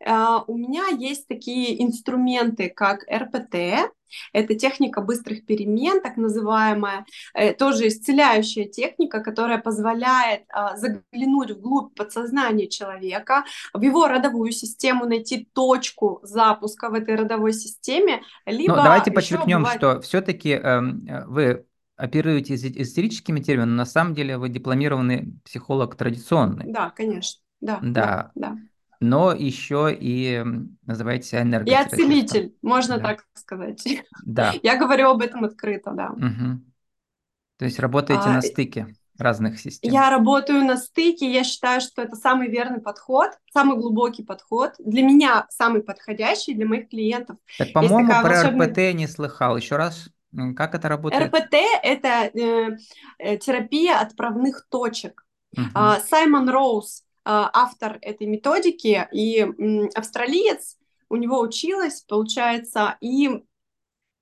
А, 0.05 0.43
у 0.47 0.57
меня 0.57 0.89
есть 0.89 1.29
такие 1.29 1.83
инструменты, 1.83 2.69
как 2.69 3.05
РПТ, 3.11 3.93
это 4.33 4.55
техника 4.55 5.01
быстрых 5.01 5.47
перемен, 5.47 6.01
так 6.03 6.17
называемая, 6.17 7.07
э, 7.35 7.53
тоже 7.55 7.89
исцеляющая 7.89 8.67
техника, 8.67 9.21
которая 9.21 9.59
позволяет 9.59 10.43
а, 10.51 10.77
заглянуть 10.77 11.53
вглубь 11.53 11.95
подсознания 11.95 12.69
человека, 12.69 13.45
в 13.73 13.81
его 13.81 14.09
родовую 14.09 14.53
систему, 14.53 15.07
найти 15.07 15.49
точку 15.53 16.21
запуска 16.23 16.91
в 16.91 16.95
этой 16.95 17.17
родовой 17.17 17.53
системе. 17.53 18.23
Либо 18.47 18.77
Но 18.77 18.83
давайте 18.83 19.11
подчеркнем, 19.11 19.61
бывает... 19.61 19.79
что 19.79 20.01
все-таки 20.01 20.51
э, 20.51 20.61
эм, 20.61 21.07
вы 21.27 21.65
оперируете 21.97 22.55
истерическими 22.55 23.41
терминами, 23.41 23.77
на 23.77 23.87
самом 23.87 24.15
деле 24.15 24.37
вы 24.37 24.49
дипломированный 24.49 25.35
психолог 25.45 25.95
традиционный. 25.95 26.71
Да, 26.73 26.91
конечно. 26.91 27.41
Да, 27.61 27.79
да, 27.81 28.33
да. 28.35 28.51
да 28.51 28.59
но 29.03 29.33
еще 29.33 29.95
и 29.99 30.43
называете 30.87 31.29
себя 31.29 31.63
Я 31.67 31.87
целитель, 31.87 32.55
можно 32.63 32.99
да. 32.99 33.09
так 33.09 33.25
сказать. 33.35 33.85
Да. 34.25 34.53
Я 34.63 34.77
говорю 34.77 35.11
об 35.11 35.23
этом 35.23 35.45
открыто, 35.45 35.93
да. 35.93 36.11
Угу. 36.11 36.61
То 37.59 37.65
есть 37.65 37.79
работаете 37.79 38.25
а, 38.27 38.35
на 38.35 38.43
стыке 38.43 38.95
разных 39.19 39.59
систем. 39.59 39.93
Я 39.93 40.11
работаю 40.11 40.65
на 40.65 40.77
стыке, 40.77 41.31
я 41.31 41.45
считаю, 41.45 41.81
что 41.81 42.03
это 42.03 42.17
самый 42.17 42.49
верный 42.49 42.81
подход, 42.81 43.31
самый 43.53 43.77
глубокий 43.77 44.23
подход, 44.23 44.75
для 44.79 45.03
меня 45.03 45.47
самый 45.51 45.83
подходящий, 45.83 46.55
для 46.55 46.67
моих 46.67 46.89
клиентов. 46.89 47.37
Так, 47.59 47.73
по-моему, 47.73 48.09
про 48.09 48.23
волшебная... 48.23 48.69
РПТ 48.69 48.97
не 48.97 49.07
слыхал. 49.07 49.57
Еще 49.57 49.77
раз, 49.77 50.09
как 50.57 50.75
это 50.75 50.89
работает? 50.89 51.27
РПТ– 51.27 51.55
это 51.83 52.31
э, 52.35 52.77
э, 53.19 53.37
терапия 53.37 54.01
отправных 54.01 54.67
точек. 54.69 55.25
Угу. 55.57 55.79
Саймон 56.09 56.49
Роуз 56.49 57.05
автор 57.25 57.99
этой 58.01 58.27
методики 58.27 59.09
и 59.13 59.47
австралиец, 59.95 60.77
у 61.09 61.17
него 61.17 61.41
училась, 61.41 62.03
получается, 62.09 62.97
и 63.01 63.29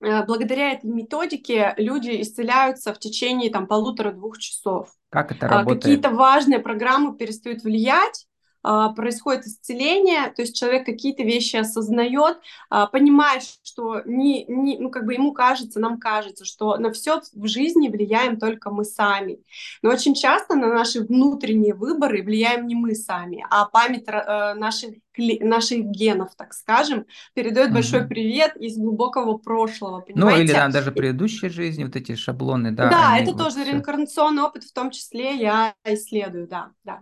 э, 0.01 0.25
благодаря 0.25 0.73
этой 0.73 0.89
методике 0.89 1.73
люди 1.77 2.21
исцеляются 2.21 2.93
в 2.93 2.99
течение 2.99 3.49
там 3.49 3.65
полутора-двух 3.65 4.37
часов. 4.37 4.89
Как 5.09 5.31
это 5.31 5.47
работает? 5.47 5.83
Какие-то 5.83 6.09
важные 6.09 6.59
программы 6.59 7.15
перестают 7.15 7.63
влиять, 7.63 8.27
а, 8.27 8.30
происходит 8.61 9.45
исцеление, 9.45 10.31
то 10.35 10.41
есть 10.41 10.55
человек 10.55 10.85
какие-то 10.85 11.23
вещи 11.23 11.55
осознает, 11.55 12.37
а, 12.69 12.87
понимает, 12.87 13.43
что 13.63 14.01
не, 14.05 14.45
не, 14.45 14.77
ну, 14.77 14.89
как 14.89 15.05
бы 15.05 15.13
ему 15.13 15.33
кажется, 15.33 15.79
нам 15.79 15.99
кажется, 15.99 16.45
что 16.45 16.77
на 16.77 16.91
все 16.91 17.21
в 17.33 17.47
жизни 17.47 17.87
влияем 17.87 18.37
только 18.39 18.69
мы 18.69 18.85
сами. 18.85 19.39
Но 19.81 19.89
очень 19.89 20.13
часто 20.13 20.55
на 20.55 20.67
наши 20.67 21.01
внутренние 21.01 21.73
выборы 21.73 22.21
влияем 22.21 22.67
не 22.67 22.75
мы 22.75 22.95
сами, 22.95 23.45
а 23.49 23.65
память 23.65 24.05
э, 24.07 24.53
наших 24.53 24.95
наших 25.17 25.83
генов, 25.85 26.35
так 26.37 26.53
скажем, 26.53 27.05
передает 27.33 27.67
угу. 27.67 27.75
большой 27.75 28.07
привет 28.07 28.55
из 28.55 28.77
глубокого 28.77 29.37
прошлого, 29.37 29.99
понимаете? 29.99 30.37
Ну, 30.37 30.43
или 30.43 30.53
да, 30.53 30.69
даже 30.69 30.91
предыдущей 30.91 31.49
жизни, 31.49 31.83
вот 31.83 31.95
эти 31.95 32.15
шаблоны, 32.15 32.71
да. 32.71 32.89
Да, 32.89 33.17
это 33.17 33.31
вот 33.31 33.37
тоже 33.37 33.61
все. 33.61 33.71
реинкарнационный 33.71 34.43
опыт, 34.43 34.63
в 34.63 34.73
том 34.73 34.89
числе 34.91 35.35
я 35.35 35.75
исследую, 35.85 36.47
да, 36.47 36.71
да. 36.83 37.01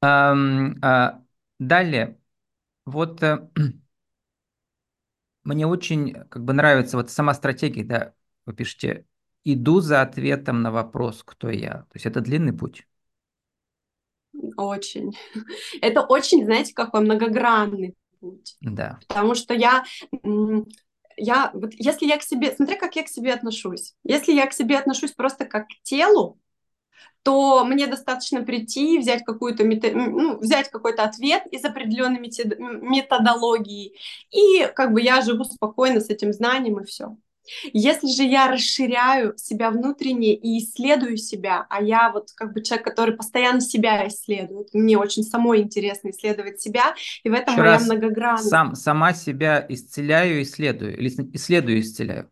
А, 0.00 1.22
далее, 1.58 2.18
вот 2.86 3.22
э, 3.22 3.48
мне 5.44 5.66
очень 5.66 6.14
как 6.28 6.44
бы 6.44 6.52
нравится 6.52 6.96
вот 6.96 7.10
сама 7.10 7.34
стратегия, 7.34 7.84
да, 7.84 8.14
вы 8.46 8.54
пишете, 8.54 9.06
иду 9.44 9.80
за 9.80 10.02
ответом 10.02 10.62
на 10.62 10.70
вопрос, 10.70 11.22
кто 11.24 11.50
я. 11.50 11.82
То 11.82 11.94
есть 11.94 12.06
это 12.06 12.20
длинный 12.20 12.52
путь. 12.52 12.86
Очень. 14.56 15.16
Это 15.80 16.02
очень, 16.02 16.44
знаете, 16.44 16.74
какой 16.74 17.00
многогранный 17.00 17.96
путь. 18.20 18.56
Да. 18.60 18.98
Потому 19.08 19.34
что 19.34 19.54
я, 19.54 19.84
я, 21.16 21.50
вот 21.54 21.72
если 21.74 22.06
я 22.06 22.18
к 22.18 22.22
себе, 22.22 22.54
смотря 22.54 22.76
как 22.76 22.94
я 22.96 23.02
к 23.04 23.08
себе 23.08 23.32
отношусь. 23.32 23.94
Если 24.04 24.32
я 24.32 24.46
к 24.46 24.52
себе 24.52 24.78
отношусь 24.78 25.12
просто 25.12 25.44
как 25.44 25.66
к 25.66 25.82
телу, 25.82 26.38
то 27.22 27.64
мне 27.64 27.86
достаточно 27.86 28.42
прийти, 28.42 28.98
взять 28.98 29.24
какую-то 29.24 29.64
ну, 29.64 30.38
взять 30.38 30.70
какой-то 30.70 31.02
ответ 31.02 31.46
из 31.50 31.64
определенной 31.64 32.20
методологии, 32.20 33.94
и 34.30 34.66
как 34.74 34.92
бы 34.92 35.02
я 35.02 35.20
живу 35.20 35.44
спокойно 35.44 36.00
с 36.00 36.08
этим 36.08 36.32
знанием 36.32 36.80
и 36.80 36.84
все. 36.84 37.16
Если 37.72 38.08
же 38.08 38.24
я 38.24 38.50
расширяю 38.50 39.34
себя 39.36 39.70
внутренне 39.70 40.34
и 40.34 40.58
исследую 40.58 41.16
себя, 41.16 41.66
а 41.70 41.82
я 41.82 42.10
вот 42.12 42.30
как 42.34 42.52
бы 42.52 42.62
человек, 42.62 42.86
который 42.86 43.16
постоянно 43.16 43.60
себя 43.60 44.06
исследует, 44.08 44.68
мне 44.74 44.98
очень 44.98 45.22
самой 45.22 45.62
интересно 45.62 46.10
исследовать 46.10 46.60
себя, 46.60 46.94
и 47.22 47.28
в 47.28 47.32
этом 47.32 47.54
Еще 47.54 47.62
моя 47.62 47.78
многогранность. 47.78 48.48
Сам, 48.48 48.74
сама 48.74 49.12
себя 49.12 49.64
исцеляю, 49.68 50.42
исследую, 50.42 50.96
или 50.96 51.08
исследую, 51.08 51.80
исцеляю 51.80 52.30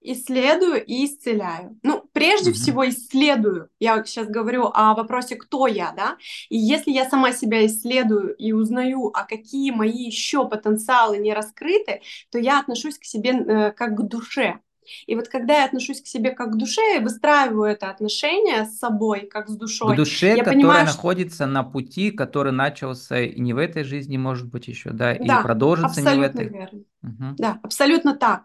исследую 0.00 0.84
и 0.84 1.04
исцеляю. 1.04 1.78
Ну, 1.82 1.97
прежде 2.18 2.50
mm-hmm. 2.50 2.54
всего 2.54 2.88
исследую. 2.88 3.68
Я 3.78 4.02
сейчас 4.04 4.26
говорю 4.28 4.70
о 4.74 4.94
вопросе, 4.94 5.36
кто 5.36 5.68
я, 5.68 5.92
да? 5.96 6.16
И 6.48 6.56
если 6.56 6.90
я 6.90 7.08
сама 7.08 7.32
себя 7.32 7.64
исследую 7.66 8.34
и 8.34 8.52
узнаю, 8.52 9.10
а 9.14 9.24
какие 9.24 9.70
мои 9.70 10.06
еще 10.06 10.48
потенциалы 10.48 11.18
не 11.18 11.32
раскрыты, 11.32 12.02
то 12.32 12.38
я 12.38 12.58
отношусь 12.58 12.98
к 12.98 13.04
себе 13.04 13.30
э, 13.30 13.72
как 13.72 13.94
к 13.94 14.02
душе. 14.02 14.58
И 15.06 15.14
вот 15.14 15.28
когда 15.28 15.58
я 15.58 15.64
отношусь 15.66 16.00
к 16.00 16.06
себе 16.06 16.30
как 16.30 16.52
к 16.52 16.56
душе, 16.56 16.80
я 16.94 17.00
выстраиваю 17.00 17.70
это 17.70 17.90
отношение 17.90 18.64
с 18.64 18.78
собой, 18.78 19.28
как 19.30 19.48
с 19.48 19.56
душой. 19.56 19.94
К 19.94 19.96
душе, 19.96 20.28
я 20.28 20.38
которая 20.38 20.54
понимаю, 20.54 20.86
находится 20.86 21.44
что... 21.44 21.46
на 21.46 21.62
пути, 21.62 22.10
который 22.10 22.52
начался 22.52 23.20
и 23.20 23.40
не 23.40 23.52
в 23.52 23.58
этой 23.58 23.84
жизни, 23.84 24.16
может 24.16 24.48
быть, 24.48 24.66
еще, 24.66 24.90
да, 24.90 25.14
да 25.14 25.40
и 25.40 25.42
продолжится 25.42 26.00
не 26.00 26.18
в 26.18 26.22
этой. 26.22 26.48
Верно. 26.48 26.80
Угу. 27.02 27.36
Да, 27.38 27.60
абсолютно 27.62 28.16
так. 28.16 28.44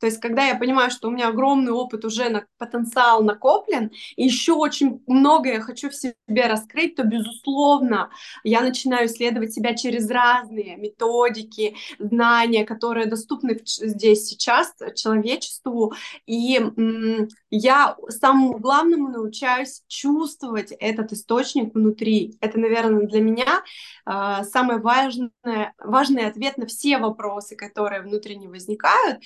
То 0.00 0.06
есть, 0.06 0.20
когда 0.20 0.46
я 0.46 0.54
понимаю, 0.54 0.90
что 0.90 1.08
у 1.08 1.10
меня 1.10 1.28
огромный 1.28 1.72
опыт 1.72 2.04
уже 2.04 2.28
на 2.28 2.46
потенциал 2.58 3.22
накоплен, 3.22 3.90
и 4.16 4.24
еще 4.24 4.52
очень 4.52 5.02
многое 5.06 5.60
хочу 5.60 5.90
в 5.90 5.94
себе 5.94 6.46
раскрыть, 6.46 6.96
то, 6.96 7.04
безусловно, 7.04 8.10
я 8.42 8.60
начинаю 8.60 9.06
исследовать 9.06 9.52
себя 9.52 9.74
через 9.74 10.10
разные 10.10 10.76
методики, 10.76 11.76
знания, 11.98 12.64
которые 12.64 13.06
доступны 13.06 13.60
здесь 13.64 14.26
сейчас 14.26 14.74
человечеству. 14.94 15.94
И 16.26 16.60
я 17.50 17.96
самому 18.08 18.58
главному 18.58 19.08
научаюсь 19.08 19.82
чувствовать 19.88 20.72
этот 20.72 21.12
источник 21.12 21.74
внутри. 21.74 22.36
Это, 22.40 22.58
наверное, 22.58 23.06
для 23.06 23.20
меня 23.20 23.62
э, 24.06 24.44
самый 24.44 24.80
важный, 24.80 25.30
важный 25.78 26.26
ответ 26.26 26.58
на 26.58 26.66
все 26.66 26.98
вопросы, 26.98 27.56
которые 27.56 28.02
внутренне 28.02 28.48
возникают, 28.48 29.18
э, 29.18 29.20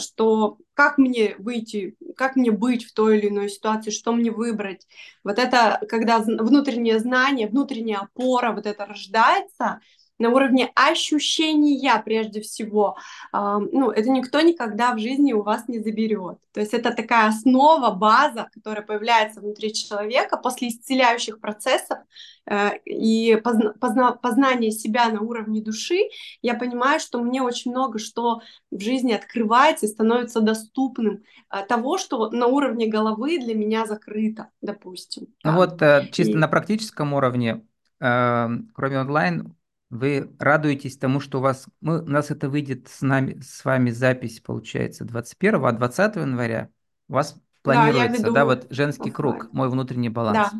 что 0.00 0.58
как 0.74 0.98
мне 0.98 1.34
выйти, 1.38 1.96
как 2.16 2.36
мне 2.36 2.50
быть 2.50 2.84
в 2.84 2.92
той 2.92 3.18
или 3.18 3.28
иной 3.28 3.48
ситуации, 3.48 3.90
что 3.90 4.12
мне 4.12 4.30
выбрать. 4.30 4.86
Вот 5.24 5.38
это, 5.38 5.80
когда 5.88 6.18
внутреннее 6.18 6.98
знание, 6.98 7.48
внутренняя 7.48 8.00
опора 8.00 8.52
вот 8.52 8.66
это 8.66 8.86
рождается, 8.86 9.80
на 10.18 10.30
уровне 10.30 10.70
ощущения 10.74 12.02
прежде 12.04 12.40
всего. 12.40 12.96
Ну, 13.32 13.90
это 13.90 14.08
никто 14.10 14.40
никогда 14.40 14.94
в 14.94 14.98
жизни 14.98 15.32
у 15.32 15.42
вас 15.42 15.68
не 15.68 15.78
заберет. 15.78 16.38
То 16.56 16.60
есть 16.60 16.72
это 16.72 16.90
такая 16.90 17.28
основа, 17.28 17.90
база, 17.90 18.48
которая 18.50 18.82
появляется 18.82 19.40
внутри 19.42 19.74
человека 19.74 20.38
после 20.38 20.68
исцеляющих 20.68 21.38
процессов 21.38 21.98
э, 22.46 22.78
и 22.86 23.36
позна 23.78 24.12
познания 24.12 24.70
себя 24.70 25.10
на 25.10 25.20
уровне 25.20 25.60
души. 25.60 26.08
Я 26.40 26.54
понимаю, 26.54 26.98
что 26.98 27.20
мне 27.20 27.42
очень 27.42 27.72
много 27.72 27.98
что 27.98 28.40
в 28.70 28.80
жизни 28.80 29.12
открывается 29.12 29.84
и 29.84 29.90
становится 29.90 30.40
доступным 30.40 31.24
э, 31.50 31.62
того, 31.68 31.98
что 31.98 32.30
на 32.30 32.46
уровне 32.46 32.86
головы 32.86 33.38
для 33.38 33.54
меня 33.54 33.84
закрыто, 33.84 34.48
допустим. 34.62 35.26
Ну 35.44 35.50
да. 35.50 35.52
вот 35.52 35.82
э, 35.82 36.08
чисто 36.10 36.32
и... 36.32 36.36
на 36.36 36.48
практическом 36.48 37.12
уровне, 37.12 37.66
кроме 37.98 39.00
онлайн, 39.00 39.54
вы 39.90 40.34
радуетесь 40.38 40.96
тому, 40.96 41.20
что 41.20 41.38
у 41.38 41.42
вас, 41.42 41.66
мы, 41.80 42.02
у 42.02 42.06
нас 42.06 42.30
это 42.30 42.48
выйдет 42.48 42.88
с 42.88 43.02
нами, 43.02 43.40
с 43.40 43.64
вами 43.64 43.90
запись, 43.90 44.40
получается, 44.40 45.04
21, 45.04 45.64
а 45.64 45.72
20 45.72 46.16
января 46.16 46.70
у 47.08 47.14
вас 47.14 47.36
планируется, 47.62 48.24
да, 48.24 48.30
да 48.30 48.44
вот 48.44 48.66
женский 48.70 49.10
круг, 49.10 49.52
мой 49.52 49.68
внутренний 49.68 50.08
баланс. 50.08 50.50
Да. 50.52 50.58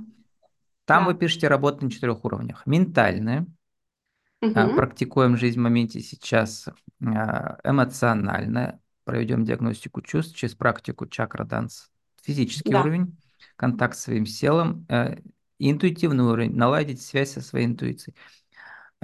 Там 0.85 1.05
да. 1.05 1.11
вы 1.11 1.19
пишете 1.19 1.49
работу 1.49 1.85
на 1.85 1.91
четырех 1.91 2.25
уровнях. 2.25 2.63
Ментальная, 2.67 3.47
угу. 4.41 4.53
практикуем 4.77 5.37
жизнь 5.37 5.59
в 5.59 5.63
моменте 5.63 6.01
сейчас, 6.01 6.69
а, 7.05 7.59
эмоциональная, 7.65 8.81
проведем 9.05 9.45
диагностику 9.45 10.03
чувств 10.03 10.37
через 10.37 10.55
практику 10.55 11.07
чакра 11.07 11.45
данс, 11.45 11.91
физический 12.23 12.73
да. 12.73 12.81
уровень, 12.81 13.17
контакт 13.57 13.97
с 13.97 14.03
своим 14.03 14.25
телом, 14.25 14.87
э, 14.89 15.19
интуитивный 15.59 16.25
уровень, 16.25 16.55
наладить 16.55 17.03
связь 17.03 17.33
со 17.33 17.41
своей 17.41 17.67
интуицией. 17.67 18.17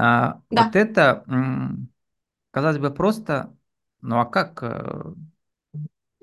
А, 0.04 0.40
да. 0.50 0.64
Вот 0.64 0.74
это, 0.74 1.24
казалось 2.50 2.78
бы, 2.78 2.90
просто, 2.90 3.56
ну 4.00 4.18
а 4.18 4.24
как 4.24 4.58
э, 4.62 5.14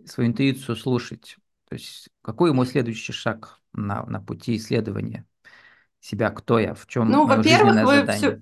свою 0.05 0.29
интуицию 0.29 0.75
слушать? 0.75 1.37
То 1.69 1.75
есть 1.75 2.09
какой 2.21 2.51
мой 2.51 2.65
следующий 2.65 3.13
шаг 3.13 3.61
на, 3.71 4.05
на 4.05 4.19
пути 4.19 4.57
исследования 4.57 5.25
себя, 6.01 6.29
кто 6.29 6.59
я, 6.59 6.73
в 6.73 6.87
чем 6.87 7.09
ну, 7.09 7.25
во-первых, 7.25 7.85
вы 7.85 7.95
задание? 7.95 8.17
Все, 8.17 8.41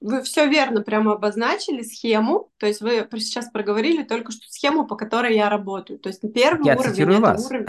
вы 0.00 0.22
все 0.22 0.48
верно 0.48 0.80
прямо 0.80 1.12
обозначили 1.12 1.82
схему, 1.82 2.50
то 2.56 2.66
есть 2.66 2.80
вы 2.80 3.06
сейчас 3.18 3.50
проговорили 3.50 4.04
только 4.04 4.32
что 4.32 4.48
схему, 4.48 4.86
по 4.86 4.96
которой 4.96 5.34
я 5.34 5.50
работаю. 5.50 5.98
То 5.98 6.08
есть 6.08 6.22
первый 6.32 6.64
я 6.64 6.76
уровень 6.76 7.10
это 7.10 7.20
вас. 7.20 7.44
уровень. 7.44 7.66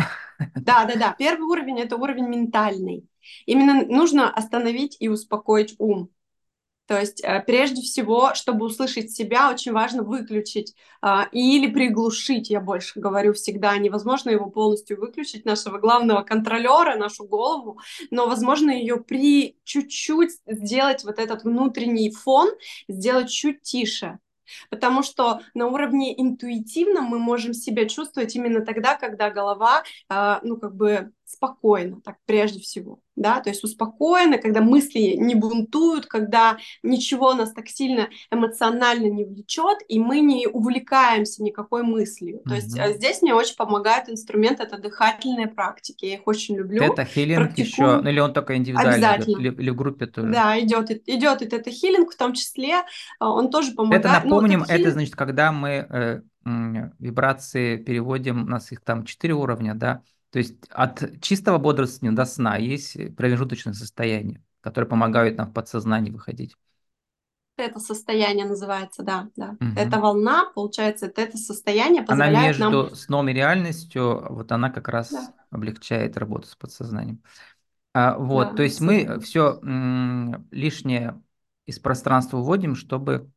Да, 0.56 0.86
да, 0.86 0.96
да. 0.96 1.16
Первый 1.20 1.48
уровень 1.48 1.82
это 1.82 1.98
уровень 1.98 2.30
ментальный. 2.30 3.06
Именно 3.46 3.86
нужно 3.88 4.32
остановить 4.32 4.96
и 5.02 5.10
успокоить 5.10 5.76
ум. 5.80 6.12
То 6.88 7.00
есть 7.00 7.22
э, 7.24 7.44
прежде 7.46 7.82
всего, 7.82 8.34
чтобы 8.34 8.66
услышать 8.66 9.12
себя, 9.12 9.52
очень 9.52 9.74
важно 9.74 10.04
выключить 10.04 10.74
а, 11.02 11.28
или 11.34 11.68
приглушить, 11.68 12.50
я 12.50 12.62
больше 12.62 13.00
говорю 13.00 13.34
всегда. 13.34 13.78
Невозможно 13.78 14.30
его 14.30 14.50
полностью 14.50 15.00
выключить, 15.00 15.46
нашего 15.46 15.78
главного 15.80 16.22
контролера, 16.24 16.96
нашу 16.96 17.26
голову, 17.26 17.80
но 18.10 18.28
возможно 18.28 18.72
ее 18.72 18.98
при 18.98 19.58
чуть-чуть 19.66 20.32
сделать 20.48 21.04
вот 21.04 21.20
этот 21.20 21.44
внутренний 21.44 22.12
фон, 22.12 22.50
сделать 22.88 23.30
чуть 23.30 23.62
тише. 23.62 24.20
Потому 24.70 25.04
что 25.04 25.42
на 25.54 25.68
уровне 25.68 26.20
интуитивном 26.20 27.04
мы 27.06 27.20
можем 27.20 27.54
себя 27.54 27.88
чувствовать 27.88 28.36
именно 28.36 28.66
тогда, 28.66 28.96
когда 28.96 29.30
голова, 29.30 29.84
э, 30.10 30.40
ну, 30.44 30.58
как 30.58 30.76
бы 30.76 31.12
спокойно, 31.28 32.00
так 32.02 32.16
прежде 32.26 32.60
всего, 32.60 33.00
да, 33.18 33.42
то 33.42 33.50
есть 33.50 33.64
успокоенно, 33.64 34.38
когда 34.38 34.62
мысли 34.62 35.16
не 35.18 35.36
бунтуют, 35.36 36.06
когда 36.06 36.58
ничего 36.84 37.34
нас 37.34 37.52
так 37.52 37.68
сильно 37.68 38.08
эмоционально 38.32 39.08
не 39.08 39.26
влечет, 39.26 39.80
и 39.90 40.00
мы 40.00 40.22
не 40.22 40.48
увлекаемся 40.48 41.44
никакой 41.44 41.84
мыслью. 41.84 42.38
Mm-hmm. 42.38 42.50
То 42.50 42.56
есть 42.56 42.80
а, 42.80 42.94
здесь 42.94 43.22
мне 43.22 43.34
очень 43.34 43.58
помогает 43.58 44.08
инструмент, 44.08 44.62
это 44.62 44.78
дыхательные 44.78 45.48
практики, 45.48 46.06
я 46.06 46.16
их 46.16 46.22
очень 46.26 46.56
люблю. 46.56 46.82
Это 46.82 47.04
хилинг 47.04 47.58
еще, 47.58 48.02
ну 48.02 48.10
или 48.10 48.20
он 48.20 48.34
только 48.34 48.56
индивидуально 48.56 48.94
Обязательно. 48.94 49.34
Идет, 49.34 49.40
или, 49.40 49.62
или 49.64 49.70
в 49.70 49.76
группе 49.76 50.06
тоже? 50.06 50.32
Да, 50.32 50.60
идет, 50.60 50.92
идет 51.08 51.42
это 51.42 51.70
хилинг, 51.70 52.14
в 52.14 52.18
том 52.18 52.34
числе 52.34 52.84
а, 53.20 53.32
он 53.32 53.50
тоже 53.50 53.74
помогает. 53.74 54.06
Это 54.06 54.14
напомним, 54.14 54.60
ну, 54.60 54.66
это, 54.66 54.74
это 54.76 54.92
значит, 54.92 55.16
когда 55.16 55.52
мы 55.52 55.88
э, 55.90 56.22
вибрации 57.00 57.78
переводим, 57.78 58.44
у 58.44 58.46
нас 58.46 58.72
их 58.72 58.82
там 58.82 59.04
четыре 59.06 59.34
уровня, 59.34 59.74
да, 59.76 60.04
то 60.32 60.40
есть 60.40 60.56
от 60.70 61.22
чистого 61.22 61.58
бодрствования 61.58 62.16
до 62.16 62.26
сна 62.26 62.58
есть 62.58 63.16
промежуточное 63.16 63.74
состояние, 63.74 64.44
которое 64.62 64.88
помогает 64.88 65.38
нам 65.38 65.50
в 65.50 65.54
подсознании 65.54 66.12
выходить. 66.12 66.56
Это 67.58 67.80
состояние 67.80 68.46
называется, 68.46 69.02
да, 69.02 69.30
да. 69.36 69.58
Угу. 69.60 69.72
Это 69.76 70.00
волна, 70.00 70.52
получается, 70.54 71.08
это 71.08 71.38
состояние 71.38 72.04
позволяет 72.04 72.36
она 72.36 72.48
между 72.48 72.84
нам... 72.84 72.96
сном 72.96 73.30
и 73.30 73.34
реальностью, 73.34 74.28
вот 74.30 74.52
она 74.52 74.70
как 74.70 74.88
раз 74.90 75.12
да. 75.12 75.34
облегчает 75.50 76.18
работу 76.18 76.48
с 76.48 76.56
подсознанием. 76.56 77.24
А, 77.94 78.16
вот, 78.16 78.50
да, 78.50 78.56
то 78.58 78.64
есть 78.64 78.80
мы 78.80 79.20
все 79.22 79.60
лишнее 80.52 81.20
из 81.66 81.80
пространства 81.80 82.38
уводим, 82.38 82.76
чтобы 82.76 83.32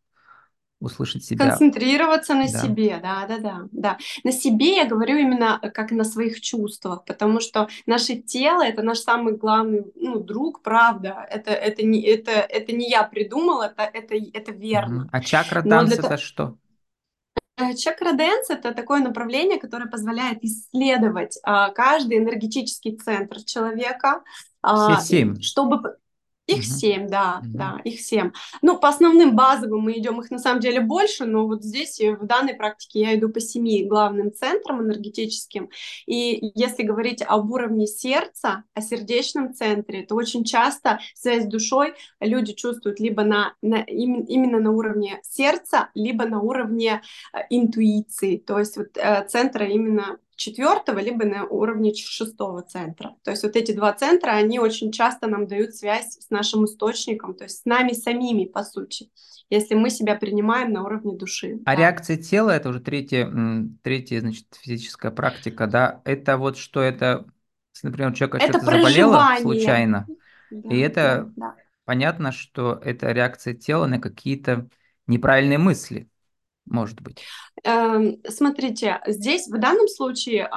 услышать 0.81 1.25
себя. 1.25 1.49
Концентрироваться 1.49 2.35
на 2.35 2.51
да. 2.51 2.59
себе, 2.59 2.99
да, 3.03 3.27
да, 3.27 3.39
да, 3.39 3.69
да. 3.71 3.99
На 4.25 4.33
себе 4.33 4.77
я 4.77 4.87
говорю 4.87 5.17
именно 5.19 5.59
э, 5.63 5.71
как 5.71 5.91
на 5.93 6.05
своих 6.05 6.41
чувствах, 6.41 7.05
потому 7.05 7.41
что 7.41 7.69
наше 7.87 8.17
тело 8.17 8.63
это 8.63 8.83
наш 8.83 8.99
самый 8.99 9.37
главный 9.37 9.85
ну, 9.95 10.21
друг, 10.21 10.63
правда. 10.63 11.27
Это, 11.31 11.51
это, 11.51 11.85
не, 11.85 12.03
это, 12.03 12.33
это 12.33 12.73
не 12.73 12.89
я 12.89 13.05
придумала, 13.05 13.73
это, 13.77 13.83
это, 13.83 14.15
это 14.15 14.53
верно. 14.53 15.09
А 15.13 15.21
чакра 15.21 15.63
dance 15.63 15.93
это 15.93 16.17
что? 16.17 16.57
Э, 17.61 17.75
чакра 17.75 18.13
dance 18.13 18.51
это 18.51 18.73
такое 18.73 19.01
направление, 19.01 19.59
которое 19.59 19.87
позволяет 19.87 20.43
исследовать 20.43 21.39
а, 21.43 21.71
каждый 21.71 22.19
энергетический 22.19 22.97
центр 22.97 23.43
человека, 23.43 24.23
а, 24.63 24.97
Все 24.97 25.19
семь. 25.19 25.41
чтобы 25.41 25.97
их 26.51 26.65
семь, 26.65 27.09
да, 27.09 27.41
угу. 27.43 27.59
да, 27.59 27.81
их 27.85 28.01
семь. 28.01 28.33
Ну, 28.63 28.79
по 28.79 28.89
основным 28.89 29.37
базовым 29.37 29.83
мы 29.83 29.99
идем, 29.99 30.21
их 30.21 30.31
на 30.31 30.39
самом 30.39 30.61
деле 30.61 30.81
больше, 30.81 31.25
но 31.25 31.47
вот 31.47 31.63
здесь 31.63 32.01
э, 32.01 32.17
в 32.17 32.27
данной 32.27 32.55
практике 32.55 33.01
я 33.01 33.15
иду 33.15 33.29
по 33.29 33.41
семи 33.41 33.85
главным 33.85 34.33
центрам 34.33 34.83
энергетическим. 34.83 35.71
И 36.07 36.53
если 36.55 36.83
говорить 36.83 37.23
об 37.27 37.51
уровне 37.51 37.87
сердца, 37.87 38.65
о 38.75 38.81
сердечном 38.81 39.55
центре, 39.55 40.03
то 40.03 40.15
очень 40.15 40.45
часто 40.45 41.01
связь 41.15 41.45
с 41.45 41.47
душой 41.47 41.95
люди 42.21 42.53
чувствуют 42.53 43.01
либо 43.01 43.25
на, 43.25 43.55
на 43.63 43.81
именно 43.83 44.61
на 44.61 44.71
уровне 44.73 45.21
сердца, 45.23 45.91
либо 45.95 46.27
на 46.27 46.41
уровне 46.41 47.03
э, 47.33 47.39
интуиции, 47.51 48.37
то 48.37 48.59
есть 48.59 48.77
вот 48.77 48.97
э, 48.97 49.27
центра 49.29 49.67
именно 49.67 50.19
четвертого, 50.41 50.99
либо 50.99 51.25
на 51.25 51.45
уровне 51.45 51.95
шестого 51.95 52.63
центра. 52.63 53.15
То 53.23 53.31
есть 53.31 53.43
вот 53.43 53.55
эти 53.57 53.73
два 53.73 53.93
центра, 53.93 54.31
они 54.31 54.59
очень 54.59 54.91
часто 54.91 55.29
нам 55.29 55.47
дают 55.47 55.75
связь 55.75 56.17
с 56.19 56.31
нашим 56.31 56.65
источником, 56.65 57.35
то 57.35 57.45
есть 57.45 57.59
с 57.59 57.65
нами 57.65 57.93
самими, 57.93 58.47
по 58.47 58.65
сути, 58.65 59.11
если 59.51 59.75
мы 59.75 59.91
себя 59.91 60.17
принимаем 60.17 60.73
на 60.73 60.83
уровне 60.83 61.17
души. 61.17 61.61
А 61.67 61.77
да. 61.77 61.81
реакция 61.81 62.17
тела, 62.17 62.51
это 62.51 62.71
уже 62.71 62.81
третья, 62.81 63.31
третья, 63.83 64.21
значит, 64.21 64.47
физическая 64.61 65.13
практика, 65.13 65.67
да, 65.67 66.01
это 66.05 66.37
вот 66.39 66.57
что 66.57 66.81
это, 66.81 67.27
например, 67.83 68.11
у 68.11 68.15
человека 68.15 68.41
что-то 68.41 68.61
заболело 68.61 69.23
случайно, 69.41 70.07
да, 70.51 70.75
и 70.75 70.79
это 70.81 71.31
да, 71.37 71.49
да. 71.49 71.55
понятно, 71.85 72.33
что 72.33 72.81
это 72.83 73.13
реакция 73.13 73.55
тела 73.55 73.87
на 73.87 74.01
какие-то 74.01 74.69
неправильные 75.07 75.59
мысли, 75.59 76.10
может 76.71 77.01
быть? 77.03 77.21
Эм, 77.65 78.19
смотрите, 78.27 79.01
здесь 79.07 79.49
в 79.49 79.59
данном 79.59 79.89
случае, 79.89 80.49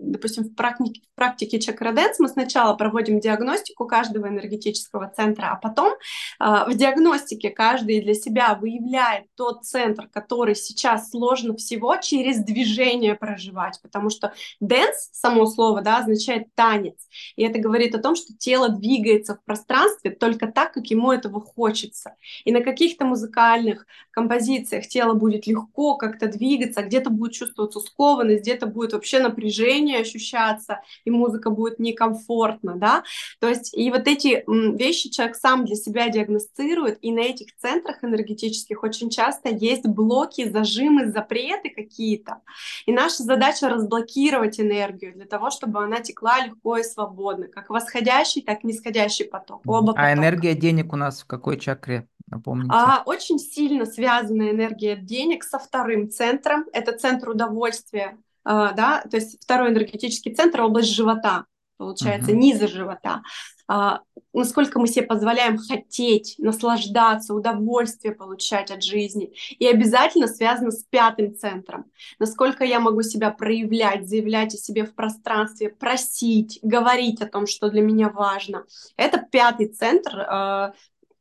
допустим, 0.00 0.44
в 0.44 0.54
практике, 0.54 1.00
в 1.12 1.14
практике 1.14 1.60
чакраденс 1.60 2.18
мы 2.18 2.28
сначала 2.28 2.74
проводим 2.74 3.20
диагностику 3.20 3.86
каждого 3.86 4.28
энергетического 4.28 5.10
центра, 5.14 5.52
а 5.52 5.56
потом 5.56 5.94
а, 6.38 6.68
в 6.68 6.74
диагностике 6.74 7.50
каждый 7.50 8.02
для 8.02 8.14
себя 8.14 8.54
выявляет 8.54 9.26
тот 9.36 9.64
центр, 9.64 10.08
который 10.08 10.54
сейчас 10.54 11.10
сложно 11.10 11.56
всего 11.56 11.96
через 11.96 12.38
движение 12.44 13.14
проживать, 13.14 13.78
потому 13.82 14.10
что 14.10 14.34
dance, 14.60 15.10
само 15.12 15.46
слово, 15.46 15.80
да, 15.80 15.98
означает 15.98 16.48
танец, 16.54 16.96
и 17.36 17.44
это 17.44 17.58
говорит 17.58 17.94
о 17.94 18.02
том, 18.02 18.16
что 18.16 18.34
тело 18.36 18.68
двигается 18.68 19.36
в 19.36 19.44
пространстве 19.44 20.10
только 20.10 20.48
так, 20.48 20.72
как 20.72 20.86
ему 20.86 21.12
этого 21.12 21.40
хочется. 21.40 22.16
И 22.44 22.52
на 22.52 22.60
каких-то 22.60 23.04
музыкальных 23.04 23.86
композициях 24.10 24.86
тело 24.86 25.14
будет 25.14 25.46
легко 25.52 25.96
как-то 25.96 26.26
двигаться, 26.26 26.82
где-то 26.82 27.10
будет 27.10 27.32
чувствоваться 27.32 27.80
скованность, 27.80 28.42
где-то 28.42 28.66
будет 28.66 28.92
вообще 28.92 29.20
напряжение 29.20 30.00
ощущаться, 30.00 30.80
и 31.04 31.10
музыка 31.10 31.50
будет 31.50 31.78
некомфортно, 31.78 32.76
да, 32.76 33.04
то 33.38 33.48
есть 33.48 33.76
и 33.76 33.90
вот 33.90 34.08
эти 34.08 34.44
вещи 34.76 35.10
человек 35.10 35.36
сам 35.36 35.64
для 35.64 35.76
себя 35.76 36.08
диагностирует, 36.08 36.98
и 37.02 37.12
на 37.12 37.20
этих 37.20 37.56
центрах 37.56 38.02
энергетических 38.02 38.82
очень 38.82 39.10
часто 39.10 39.50
есть 39.50 39.86
блоки, 39.86 40.48
зажимы, 40.48 41.10
запреты 41.10 41.70
какие-то, 41.70 42.38
и 42.86 42.92
наша 42.92 43.22
задача 43.22 43.68
разблокировать 43.68 44.58
энергию 44.58 45.12
для 45.14 45.26
того, 45.26 45.50
чтобы 45.50 45.84
она 45.84 46.00
текла 46.00 46.44
легко 46.44 46.78
и 46.78 46.82
свободно, 46.82 47.48
как 47.48 47.70
восходящий, 47.70 48.42
так 48.42 48.64
и 48.64 48.66
нисходящий 48.66 49.26
поток, 49.26 49.62
оба 49.66 49.92
А 49.96 50.12
энергия 50.12 50.54
денег 50.54 50.92
у 50.92 50.96
нас 50.96 51.22
в 51.22 51.26
какой 51.26 51.58
чакре? 51.58 52.08
Напомните. 52.32 52.70
А, 52.72 53.02
очень 53.04 53.38
сильно 53.38 53.84
связана 53.84 54.50
энергия 54.50 54.96
денег 54.96 55.31
со 55.40 55.58
вторым 55.58 56.10
центром. 56.10 56.66
Это 56.72 56.92
центр 56.92 57.30
удовольствия, 57.30 58.18
а, 58.44 58.72
да, 58.72 59.02
то 59.10 59.16
есть 59.16 59.42
второй 59.42 59.70
энергетический 59.70 60.34
центр, 60.34 60.62
область 60.62 60.94
живота, 60.94 61.46
получается, 61.76 62.32
uh-huh. 62.32 62.36
низа 62.36 62.68
живота. 62.68 63.22
А, 63.68 64.00
насколько 64.32 64.78
мы 64.78 64.86
себе 64.86 65.06
позволяем 65.06 65.56
хотеть, 65.56 66.34
наслаждаться, 66.38 67.34
удовольствие 67.34 68.14
получать 68.14 68.70
от 68.70 68.82
жизни. 68.82 69.32
И 69.58 69.66
обязательно 69.66 70.26
связано 70.26 70.70
с 70.70 70.84
пятым 70.84 71.34
центром. 71.34 71.86
Насколько 72.18 72.64
я 72.64 72.80
могу 72.80 73.02
себя 73.02 73.30
проявлять, 73.30 74.08
заявлять 74.08 74.54
о 74.54 74.58
себе 74.58 74.84
в 74.84 74.94
пространстве, 74.94 75.70
просить, 75.70 76.58
говорить 76.62 77.22
о 77.22 77.26
том, 77.26 77.46
что 77.46 77.70
для 77.70 77.82
меня 77.82 78.10
важно. 78.10 78.64
Это 78.96 79.18
пятый 79.18 79.68
центр, 79.68 80.26
а, 80.28 80.72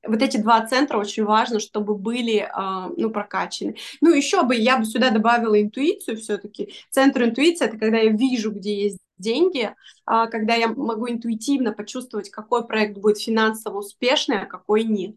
вот 0.06 0.22
эти 0.22 0.38
два 0.38 0.66
центра 0.66 0.98
очень 0.98 1.24
важно, 1.24 1.60
чтобы 1.60 1.96
были, 1.96 2.40
э, 2.40 2.94
ну, 2.98 3.10
прокачаны. 3.10 3.76
Ну, 4.02 4.14
еще 4.14 4.44
бы 4.44 4.56
я 4.56 4.78
бы 4.78 4.86
сюда 4.86 5.12
добавила 5.12 5.62
интуицию 5.62 6.18
все-таки. 6.18 6.74
Центр 6.90 7.24
интуиции— 7.24 7.66
это 7.68 7.78
когда 7.78 7.98
я 7.98 8.12
вижу, 8.12 8.52
где 8.52 8.84
есть 8.84 9.00
деньги, 9.18 9.66
э, 9.66 9.74
когда 10.06 10.56
я 10.56 10.68
могу 10.68 11.10
интуитивно 11.10 11.72
почувствовать, 11.72 12.30
какой 12.30 12.66
проект 12.66 12.98
будет 12.98 13.20
финансово 13.20 13.80
успешный, 13.80 14.42
а 14.42 14.46
какой 14.46 14.84
нет. 14.84 15.16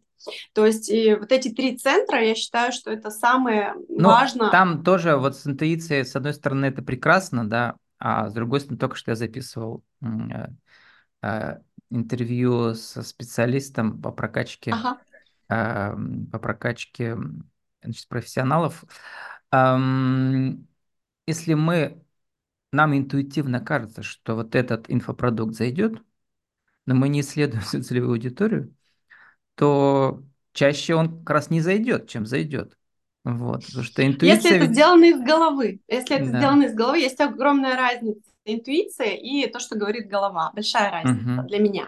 То 0.52 0.64
есть 0.64 0.88
и 0.88 1.14
вот 1.14 1.32
эти 1.32 1.50
три 1.50 1.76
центра, 1.76 2.22
я 2.22 2.34
считаю, 2.34 2.72
что 2.72 2.90
это 2.90 3.10
самое 3.10 3.74
ну, 3.88 4.08
важное. 4.08 4.50
Там 4.50 4.82
тоже 4.82 5.16
вот 5.16 5.36
с 5.36 5.46
интуицией, 5.46 6.04
с 6.04 6.16
одной 6.16 6.34
стороны, 6.34 6.66
это 6.66 6.82
прекрасно, 6.82 7.48
да, 7.48 7.76
а 7.98 8.28
с 8.28 8.32
другой 8.32 8.60
стороны, 8.60 8.78
только 8.78 8.96
что 8.96 9.10
я 9.10 9.16
записывал 9.16 9.82
э, 10.02 10.06
э, 11.22 11.58
интервью 11.94 12.74
со 12.74 13.02
специалистом 13.02 14.00
по 14.00 14.10
прокачке, 14.10 14.72
ага. 14.72 15.00
э, 15.48 15.96
по 16.30 16.38
прокачке 16.38 17.16
значит, 17.82 18.08
профессионалов. 18.08 18.84
Эм, 19.52 20.66
если 21.26 21.54
мы, 21.54 22.02
нам 22.72 22.96
интуитивно 22.96 23.60
кажется, 23.60 24.02
что 24.02 24.34
вот 24.34 24.54
этот 24.54 24.90
инфопродукт 24.90 25.54
зайдет, 25.54 26.02
но 26.86 26.94
мы 26.94 27.08
не 27.08 27.20
исследуем 27.20 27.62
свою 27.64 27.84
целевую 27.84 28.12
аудиторию, 28.12 28.74
то 29.54 30.22
чаще 30.52 30.94
он 30.94 31.20
как 31.20 31.30
раз 31.30 31.50
не 31.50 31.60
зайдет, 31.60 32.08
чем 32.08 32.26
зайдет. 32.26 32.76
Вот, 33.24 33.64
потому 33.64 33.84
что 33.84 34.06
интуиция... 34.06 34.36
Если 34.36 34.56
это 34.56 34.72
сделано 34.72 35.04
из 35.04 35.20
головы, 35.20 35.80
если 35.88 36.16
это 36.16 36.30
да. 36.30 36.38
сделано 36.38 36.62
из 36.64 36.74
головы, 36.74 36.98
есть 36.98 37.20
огромная 37.20 37.76
разница 37.76 38.20
интуиция 38.44 39.14
и 39.14 39.46
то, 39.50 39.58
что 39.58 39.76
говорит 39.76 40.08
голова. 40.08 40.52
Большая 40.54 40.90
разница 40.90 41.40
uh-huh. 41.40 41.46
для 41.46 41.58
меня. 41.58 41.84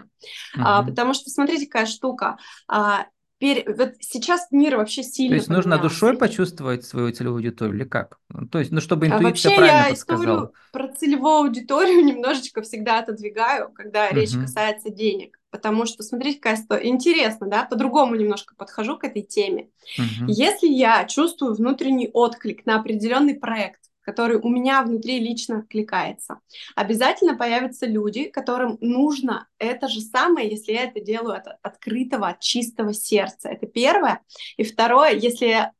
Uh-huh. 0.57 0.61
А, 0.63 0.83
потому 0.83 1.13
что, 1.13 1.29
смотрите, 1.29 1.67
какая 1.67 1.85
штука. 1.85 2.37
А, 2.67 3.05
пер... 3.39 3.63
вот 3.77 3.93
сейчас 3.99 4.47
мир 4.51 4.77
вообще 4.77 5.03
сильно 5.03 5.31
То 5.31 5.35
есть 5.35 5.47
поменялся. 5.47 5.69
нужно 5.69 5.81
душой 5.81 6.17
почувствовать 6.17 6.85
свою 6.85 7.11
целевую 7.11 7.37
аудиторию 7.37 7.75
или 7.75 7.83
как? 7.83 8.19
Ну, 8.29 8.47
то 8.47 8.59
есть, 8.59 8.71
ну, 8.71 8.81
чтобы 8.81 9.05
а 9.05 9.09
интуиция 9.09 9.29
вообще 9.29 9.55
правильно 9.55 9.77
я 9.77 9.89
подсказала. 9.89 10.23
историю 10.23 10.53
про 10.71 10.87
целевую 10.93 11.35
аудиторию 11.35 12.05
немножечко 12.05 12.61
всегда 12.61 12.99
отодвигаю, 12.99 13.71
когда 13.71 14.09
uh-huh. 14.09 14.15
речь 14.15 14.33
касается 14.33 14.89
денег. 14.89 15.39
Потому 15.49 15.85
что, 15.85 16.03
смотрите, 16.03 16.39
какая 16.39 16.55
история. 16.55 16.89
Интересно, 16.89 17.47
да? 17.47 17.63
По-другому 17.63 18.15
немножко 18.15 18.53
подхожу 18.55 18.97
к 18.97 19.05
этой 19.05 19.21
теме. 19.21 19.69
Uh-huh. 19.97 20.25
Если 20.27 20.67
я 20.67 21.05
чувствую 21.05 21.55
внутренний 21.55 22.09
отклик 22.11 22.65
на 22.65 22.79
определенный 22.79 23.35
проект, 23.35 23.86
который 24.07 24.37
у 24.37 24.47
меня 24.47 24.83
внутри 24.83 25.19
лично 25.19 25.59
откликается. 25.59 26.39
Обязательно 26.75 27.35
появятся 27.35 27.85
люди, 27.85 28.29
которым 28.29 28.77
нужно 28.79 29.49
это 29.59 29.89
же 29.89 29.99
самое, 29.99 30.49
если 30.49 30.71
я 30.71 30.85
это 30.85 31.01
делаю 31.01 31.35
от 31.35 31.47
открытого, 31.61 32.29
от 32.29 32.39
чистого 32.39 32.93
сердца. 32.93 33.49
Это 33.49 33.67
первое. 33.67 34.21
И 34.55 34.63
второе, 34.63 35.11
если 35.11 35.73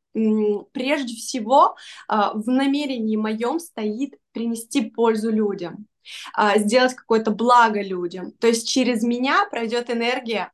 прежде 0.74 1.16
всего 1.16 1.78
а, 2.10 2.34
в 2.34 2.48
намерении 2.48 3.16
моем 3.16 3.62
стоит 3.62 4.16
принести 4.34 4.90
пользу 4.90 5.32
людям 5.32 5.86
а, 6.34 6.58
сделать 6.58 6.96
какое-то 6.96 7.32
благо 7.32 7.82
людям. 7.82 8.34
То 8.34 8.48
есть 8.48 8.68
через 8.68 9.04
меня 9.04 9.46
пройдет 9.50 9.90
энергия 9.90 10.52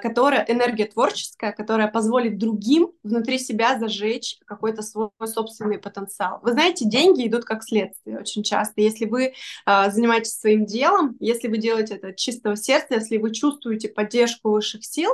которая 0.00 0.44
энергия 0.48 0.86
творческая, 0.86 1.52
которая 1.52 1.88
позволит 1.88 2.38
другим 2.38 2.92
внутри 3.02 3.38
себя 3.38 3.78
зажечь 3.78 4.38
какой-то 4.44 4.82
свой 4.82 5.10
собственный 5.24 5.78
потенциал. 5.78 6.40
Вы 6.42 6.52
знаете, 6.52 6.84
деньги 6.84 7.26
идут 7.26 7.44
как 7.44 7.64
следствие 7.64 8.18
очень 8.18 8.42
часто. 8.42 8.80
Если 8.80 9.06
вы 9.06 9.34
а, 9.66 9.90
занимаетесь 9.90 10.38
своим 10.38 10.66
делом, 10.66 11.16
если 11.20 11.48
вы 11.48 11.58
делаете 11.58 11.94
это 11.94 12.08
от 12.08 12.16
чистого 12.16 12.56
сердца, 12.56 12.94
если 12.94 13.16
вы 13.16 13.32
чувствуете 13.32 13.88
поддержку 13.88 14.50
высших 14.50 14.84
сил, 14.84 15.10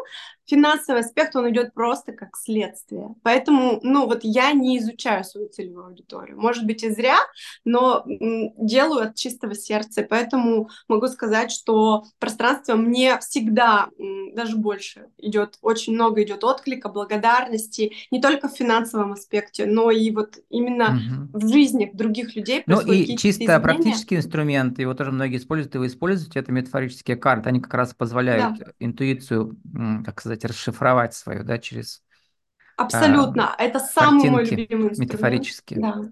финансовый 0.48 1.00
аспект, 1.00 1.36
он 1.36 1.50
идет 1.50 1.74
просто 1.74 2.12
как 2.12 2.36
следствие. 2.36 3.14
Поэтому, 3.22 3.80
ну, 3.82 4.06
вот 4.06 4.20
я 4.22 4.52
не 4.52 4.78
изучаю 4.78 5.22
свою 5.24 5.48
целевую 5.48 5.86
аудиторию. 5.86 6.40
Может 6.40 6.64
быть, 6.64 6.82
и 6.82 6.90
зря, 6.90 7.18
но 7.64 8.02
делаю 8.06 9.08
от 9.08 9.14
чистого 9.14 9.54
сердца. 9.54 10.06
Поэтому 10.08 10.70
могу 10.88 11.08
сказать, 11.08 11.52
что 11.52 12.04
пространство 12.18 12.76
мне 12.76 13.18
всегда, 13.18 13.88
даже 14.34 14.56
больше 14.60 15.06
идет, 15.18 15.58
очень 15.62 15.94
много 15.94 16.22
идет 16.22 16.44
отклика, 16.44 16.88
благодарности, 16.88 17.92
не 18.10 18.20
только 18.20 18.48
в 18.48 18.52
финансовом 18.52 19.12
аспекте, 19.12 19.66
но 19.66 19.90
и 19.90 20.10
вот 20.10 20.38
именно 20.50 21.28
угу. 21.32 21.38
в 21.38 21.48
жизни 21.52 21.90
других 21.92 22.36
людей. 22.36 22.62
Ну 22.66 22.80
и 22.80 23.16
чисто 23.16 23.44
изменения. 23.44 23.60
практический 23.60 24.16
инструмент, 24.16 24.78
его 24.78 24.94
тоже 24.94 25.12
многие 25.12 25.36
используют, 25.36 25.74
и 25.74 25.78
вы 25.78 25.86
используете, 25.86 26.38
это 26.38 26.52
метафорические 26.52 27.16
карты, 27.16 27.48
они 27.48 27.60
как 27.60 27.74
раз 27.74 27.94
позволяют 27.94 28.58
да. 28.58 28.66
интуицию, 28.78 29.56
как 30.04 30.20
сказать, 30.20 30.44
расшифровать 30.44 31.14
свою, 31.14 31.44
да, 31.44 31.58
через 31.58 32.02
Абсолютно. 32.78 33.54
А, 33.54 33.62
это 33.62 33.80
самый 33.80 34.30
мой 34.30 34.44
любимый 34.44 34.90
инструмент. 34.90 34.98
Метафорические. 34.98 35.80
Да. 35.80 36.02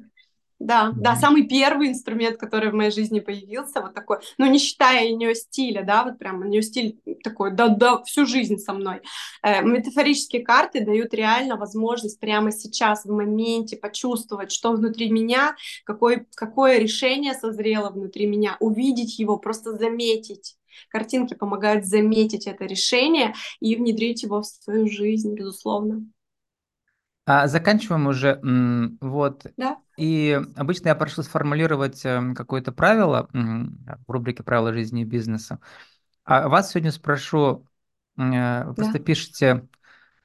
Да, 0.58 0.92
да, 0.96 1.16
самый 1.16 1.46
первый 1.46 1.88
инструмент, 1.88 2.38
который 2.38 2.70
в 2.70 2.74
моей 2.74 2.90
жизни 2.90 3.20
появился, 3.20 3.82
вот 3.82 3.92
такой, 3.92 4.18
ну, 4.38 4.46
не 4.46 4.58
считая 4.58 5.04
ее 5.06 5.34
стиля, 5.34 5.82
да, 5.84 6.02
вот 6.04 6.18
прям 6.18 6.40
у 6.40 6.44
нее 6.44 6.62
стиль 6.62 6.98
такой, 7.22 7.52
да, 7.52 7.68
да, 7.68 8.02
всю 8.04 8.24
жизнь 8.24 8.56
со 8.56 8.72
мной. 8.72 9.02
Э, 9.42 9.62
метафорические 9.62 10.42
карты 10.42 10.82
дают 10.82 11.12
реально 11.12 11.56
возможность 11.56 12.18
прямо 12.20 12.52
сейчас, 12.52 13.04
в 13.04 13.12
моменте 13.12 13.76
почувствовать, 13.76 14.50
что 14.50 14.72
внутри 14.72 15.10
меня, 15.10 15.56
какое, 15.84 16.26
какое 16.34 16.78
решение 16.78 17.34
созрело 17.34 17.90
внутри 17.90 18.26
меня, 18.26 18.56
увидеть 18.58 19.18
его, 19.18 19.36
просто 19.36 19.76
заметить. 19.76 20.56
Картинки 20.88 21.34
помогают 21.34 21.84
заметить 21.84 22.46
это 22.46 22.64
решение 22.64 23.34
и 23.60 23.76
внедрить 23.76 24.22
его 24.22 24.40
в 24.40 24.46
свою 24.46 24.88
жизнь, 24.88 25.34
безусловно. 25.34 26.06
А, 27.26 27.48
заканчиваем 27.48 28.06
уже. 28.06 28.40
Вот. 29.00 29.46
Да. 29.56 29.78
И 29.96 30.40
обычно 30.54 30.88
я 30.88 30.94
прошу 30.94 31.22
сформулировать 31.22 32.04
эм, 32.04 32.34
какое-то 32.34 32.70
правило 32.70 33.28
в 33.32 34.10
рубрике 34.12 34.42
«Правила 34.42 34.72
жизни 34.72 35.02
и 35.02 35.04
бизнеса». 35.04 35.58
А 36.24 36.48
вас 36.48 36.70
сегодня 36.70 36.92
спрошу, 36.92 37.66
э, 38.18 38.64
вы 38.64 38.74
просто 38.74 38.94
да. 38.94 38.98
пишете 38.98 39.68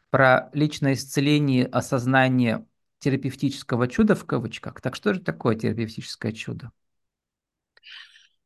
про 0.10 0.50
личное 0.54 0.94
исцеление, 0.94 1.66
осознание 1.66 2.66
терапевтического 3.00 3.88
чуда 3.88 4.14
в 4.14 4.26
кавычках. 4.26 4.80
Так 4.82 4.96
что 4.96 5.14
же 5.14 5.22
такое 5.22 5.56
терапевтическое 5.56 6.34
чудо? 6.34 6.72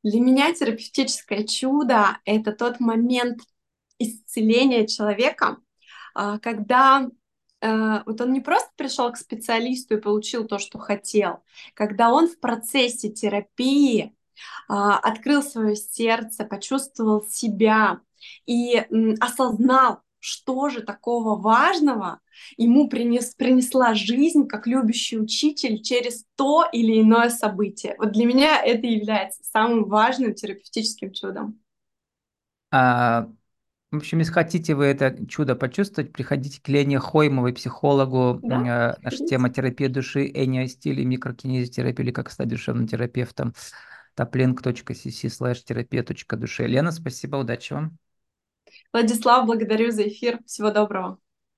Для 0.04 0.22
меня 0.22 0.54
терапевтическое 0.54 1.46
чудо— 1.46 2.20
это 2.26 2.52
тот 2.52 2.80
момент 2.80 3.42
исцеления 3.98 4.86
человека, 4.86 5.58
а, 6.14 6.38
когда 6.40 7.10
вот 8.06 8.22
он 8.22 8.34
не 8.34 8.42
просто 8.42 8.70
пришел 8.76 9.12
к 9.12 9.18
специалисту 9.18 9.96
и 9.96 10.02
получил 10.02 10.46
то, 10.46 10.60
что 10.60 10.78
хотел, 10.78 11.44
когда 11.74 12.12
он 12.12 12.28
в 12.28 12.40
процессе 12.40 13.10
терапии 13.10 14.16
а, 14.68 14.98
открыл 14.98 15.42
свое 15.44 15.76
сердце, 15.76 16.46
почувствовал 16.46 17.26
себя 17.28 18.02
и 18.46 18.76
осознал, 19.20 20.02
что 20.20 20.70
же 20.70 20.82
такого 20.82 21.40
важного 21.40 22.20
ему 22.58 22.90
принес, 22.90 23.36
принесла 23.36 23.94
жизнь 23.94 24.48
как 24.48 24.66
любящий 24.66 25.20
учитель 25.20 25.82
через 25.82 26.26
то 26.36 26.68
или 26.72 27.00
иное 27.00 27.30
событие. 27.30 27.96
Вот 28.00 28.12
для 28.12 28.26
меня 28.26 28.62
это 28.62 28.88
является 28.88 29.44
самым 29.44 29.86
важным 29.86 30.34
терапевтическим 30.34 31.14
чудом. 31.14 31.60
А, 32.72 33.28
в 33.92 33.98
общем, 33.98 34.20
если 34.20 34.34
хотите 34.34 34.76
вы 34.76 34.86
это 34.86 35.16
чудо 35.28 35.56
почувствовать, 35.56 36.12
приходите 36.12 36.62
к 36.62 36.68
Лене 36.68 37.00
Хоймовой, 37.00 37.54
психологу. 37.54 38.40
Да, 38.44 38.98
Наша 39.02 39.26
тема 39.26 39.50
терапия 39.50 39.90
души, 39.90 40.30
эниостиль 40.34 41.00
и 41.00 41.06
микрокинезитерапия, 41.06 42.06
или 42.06 42.12
как 42.12 42.30
стать 42.30 42.48
душевным 42.48 42.88
терапевтом 42.88 43.54
toplink.cc 44.18 45.30
slash 45.30 45.64
терапия.душе. 45.66 46.68
Лена, 46.68 46.92
спасибо, 46.92 47.38
удачи 47.38 47.74
вам. 47.74 47.98
Владислав, 48.92 49.46
благодарю 49.46 49.92
за 49.92 50.08
эфир. 50.08 50.40
Всего 50.46 50.72
доброго. 50.72 51.20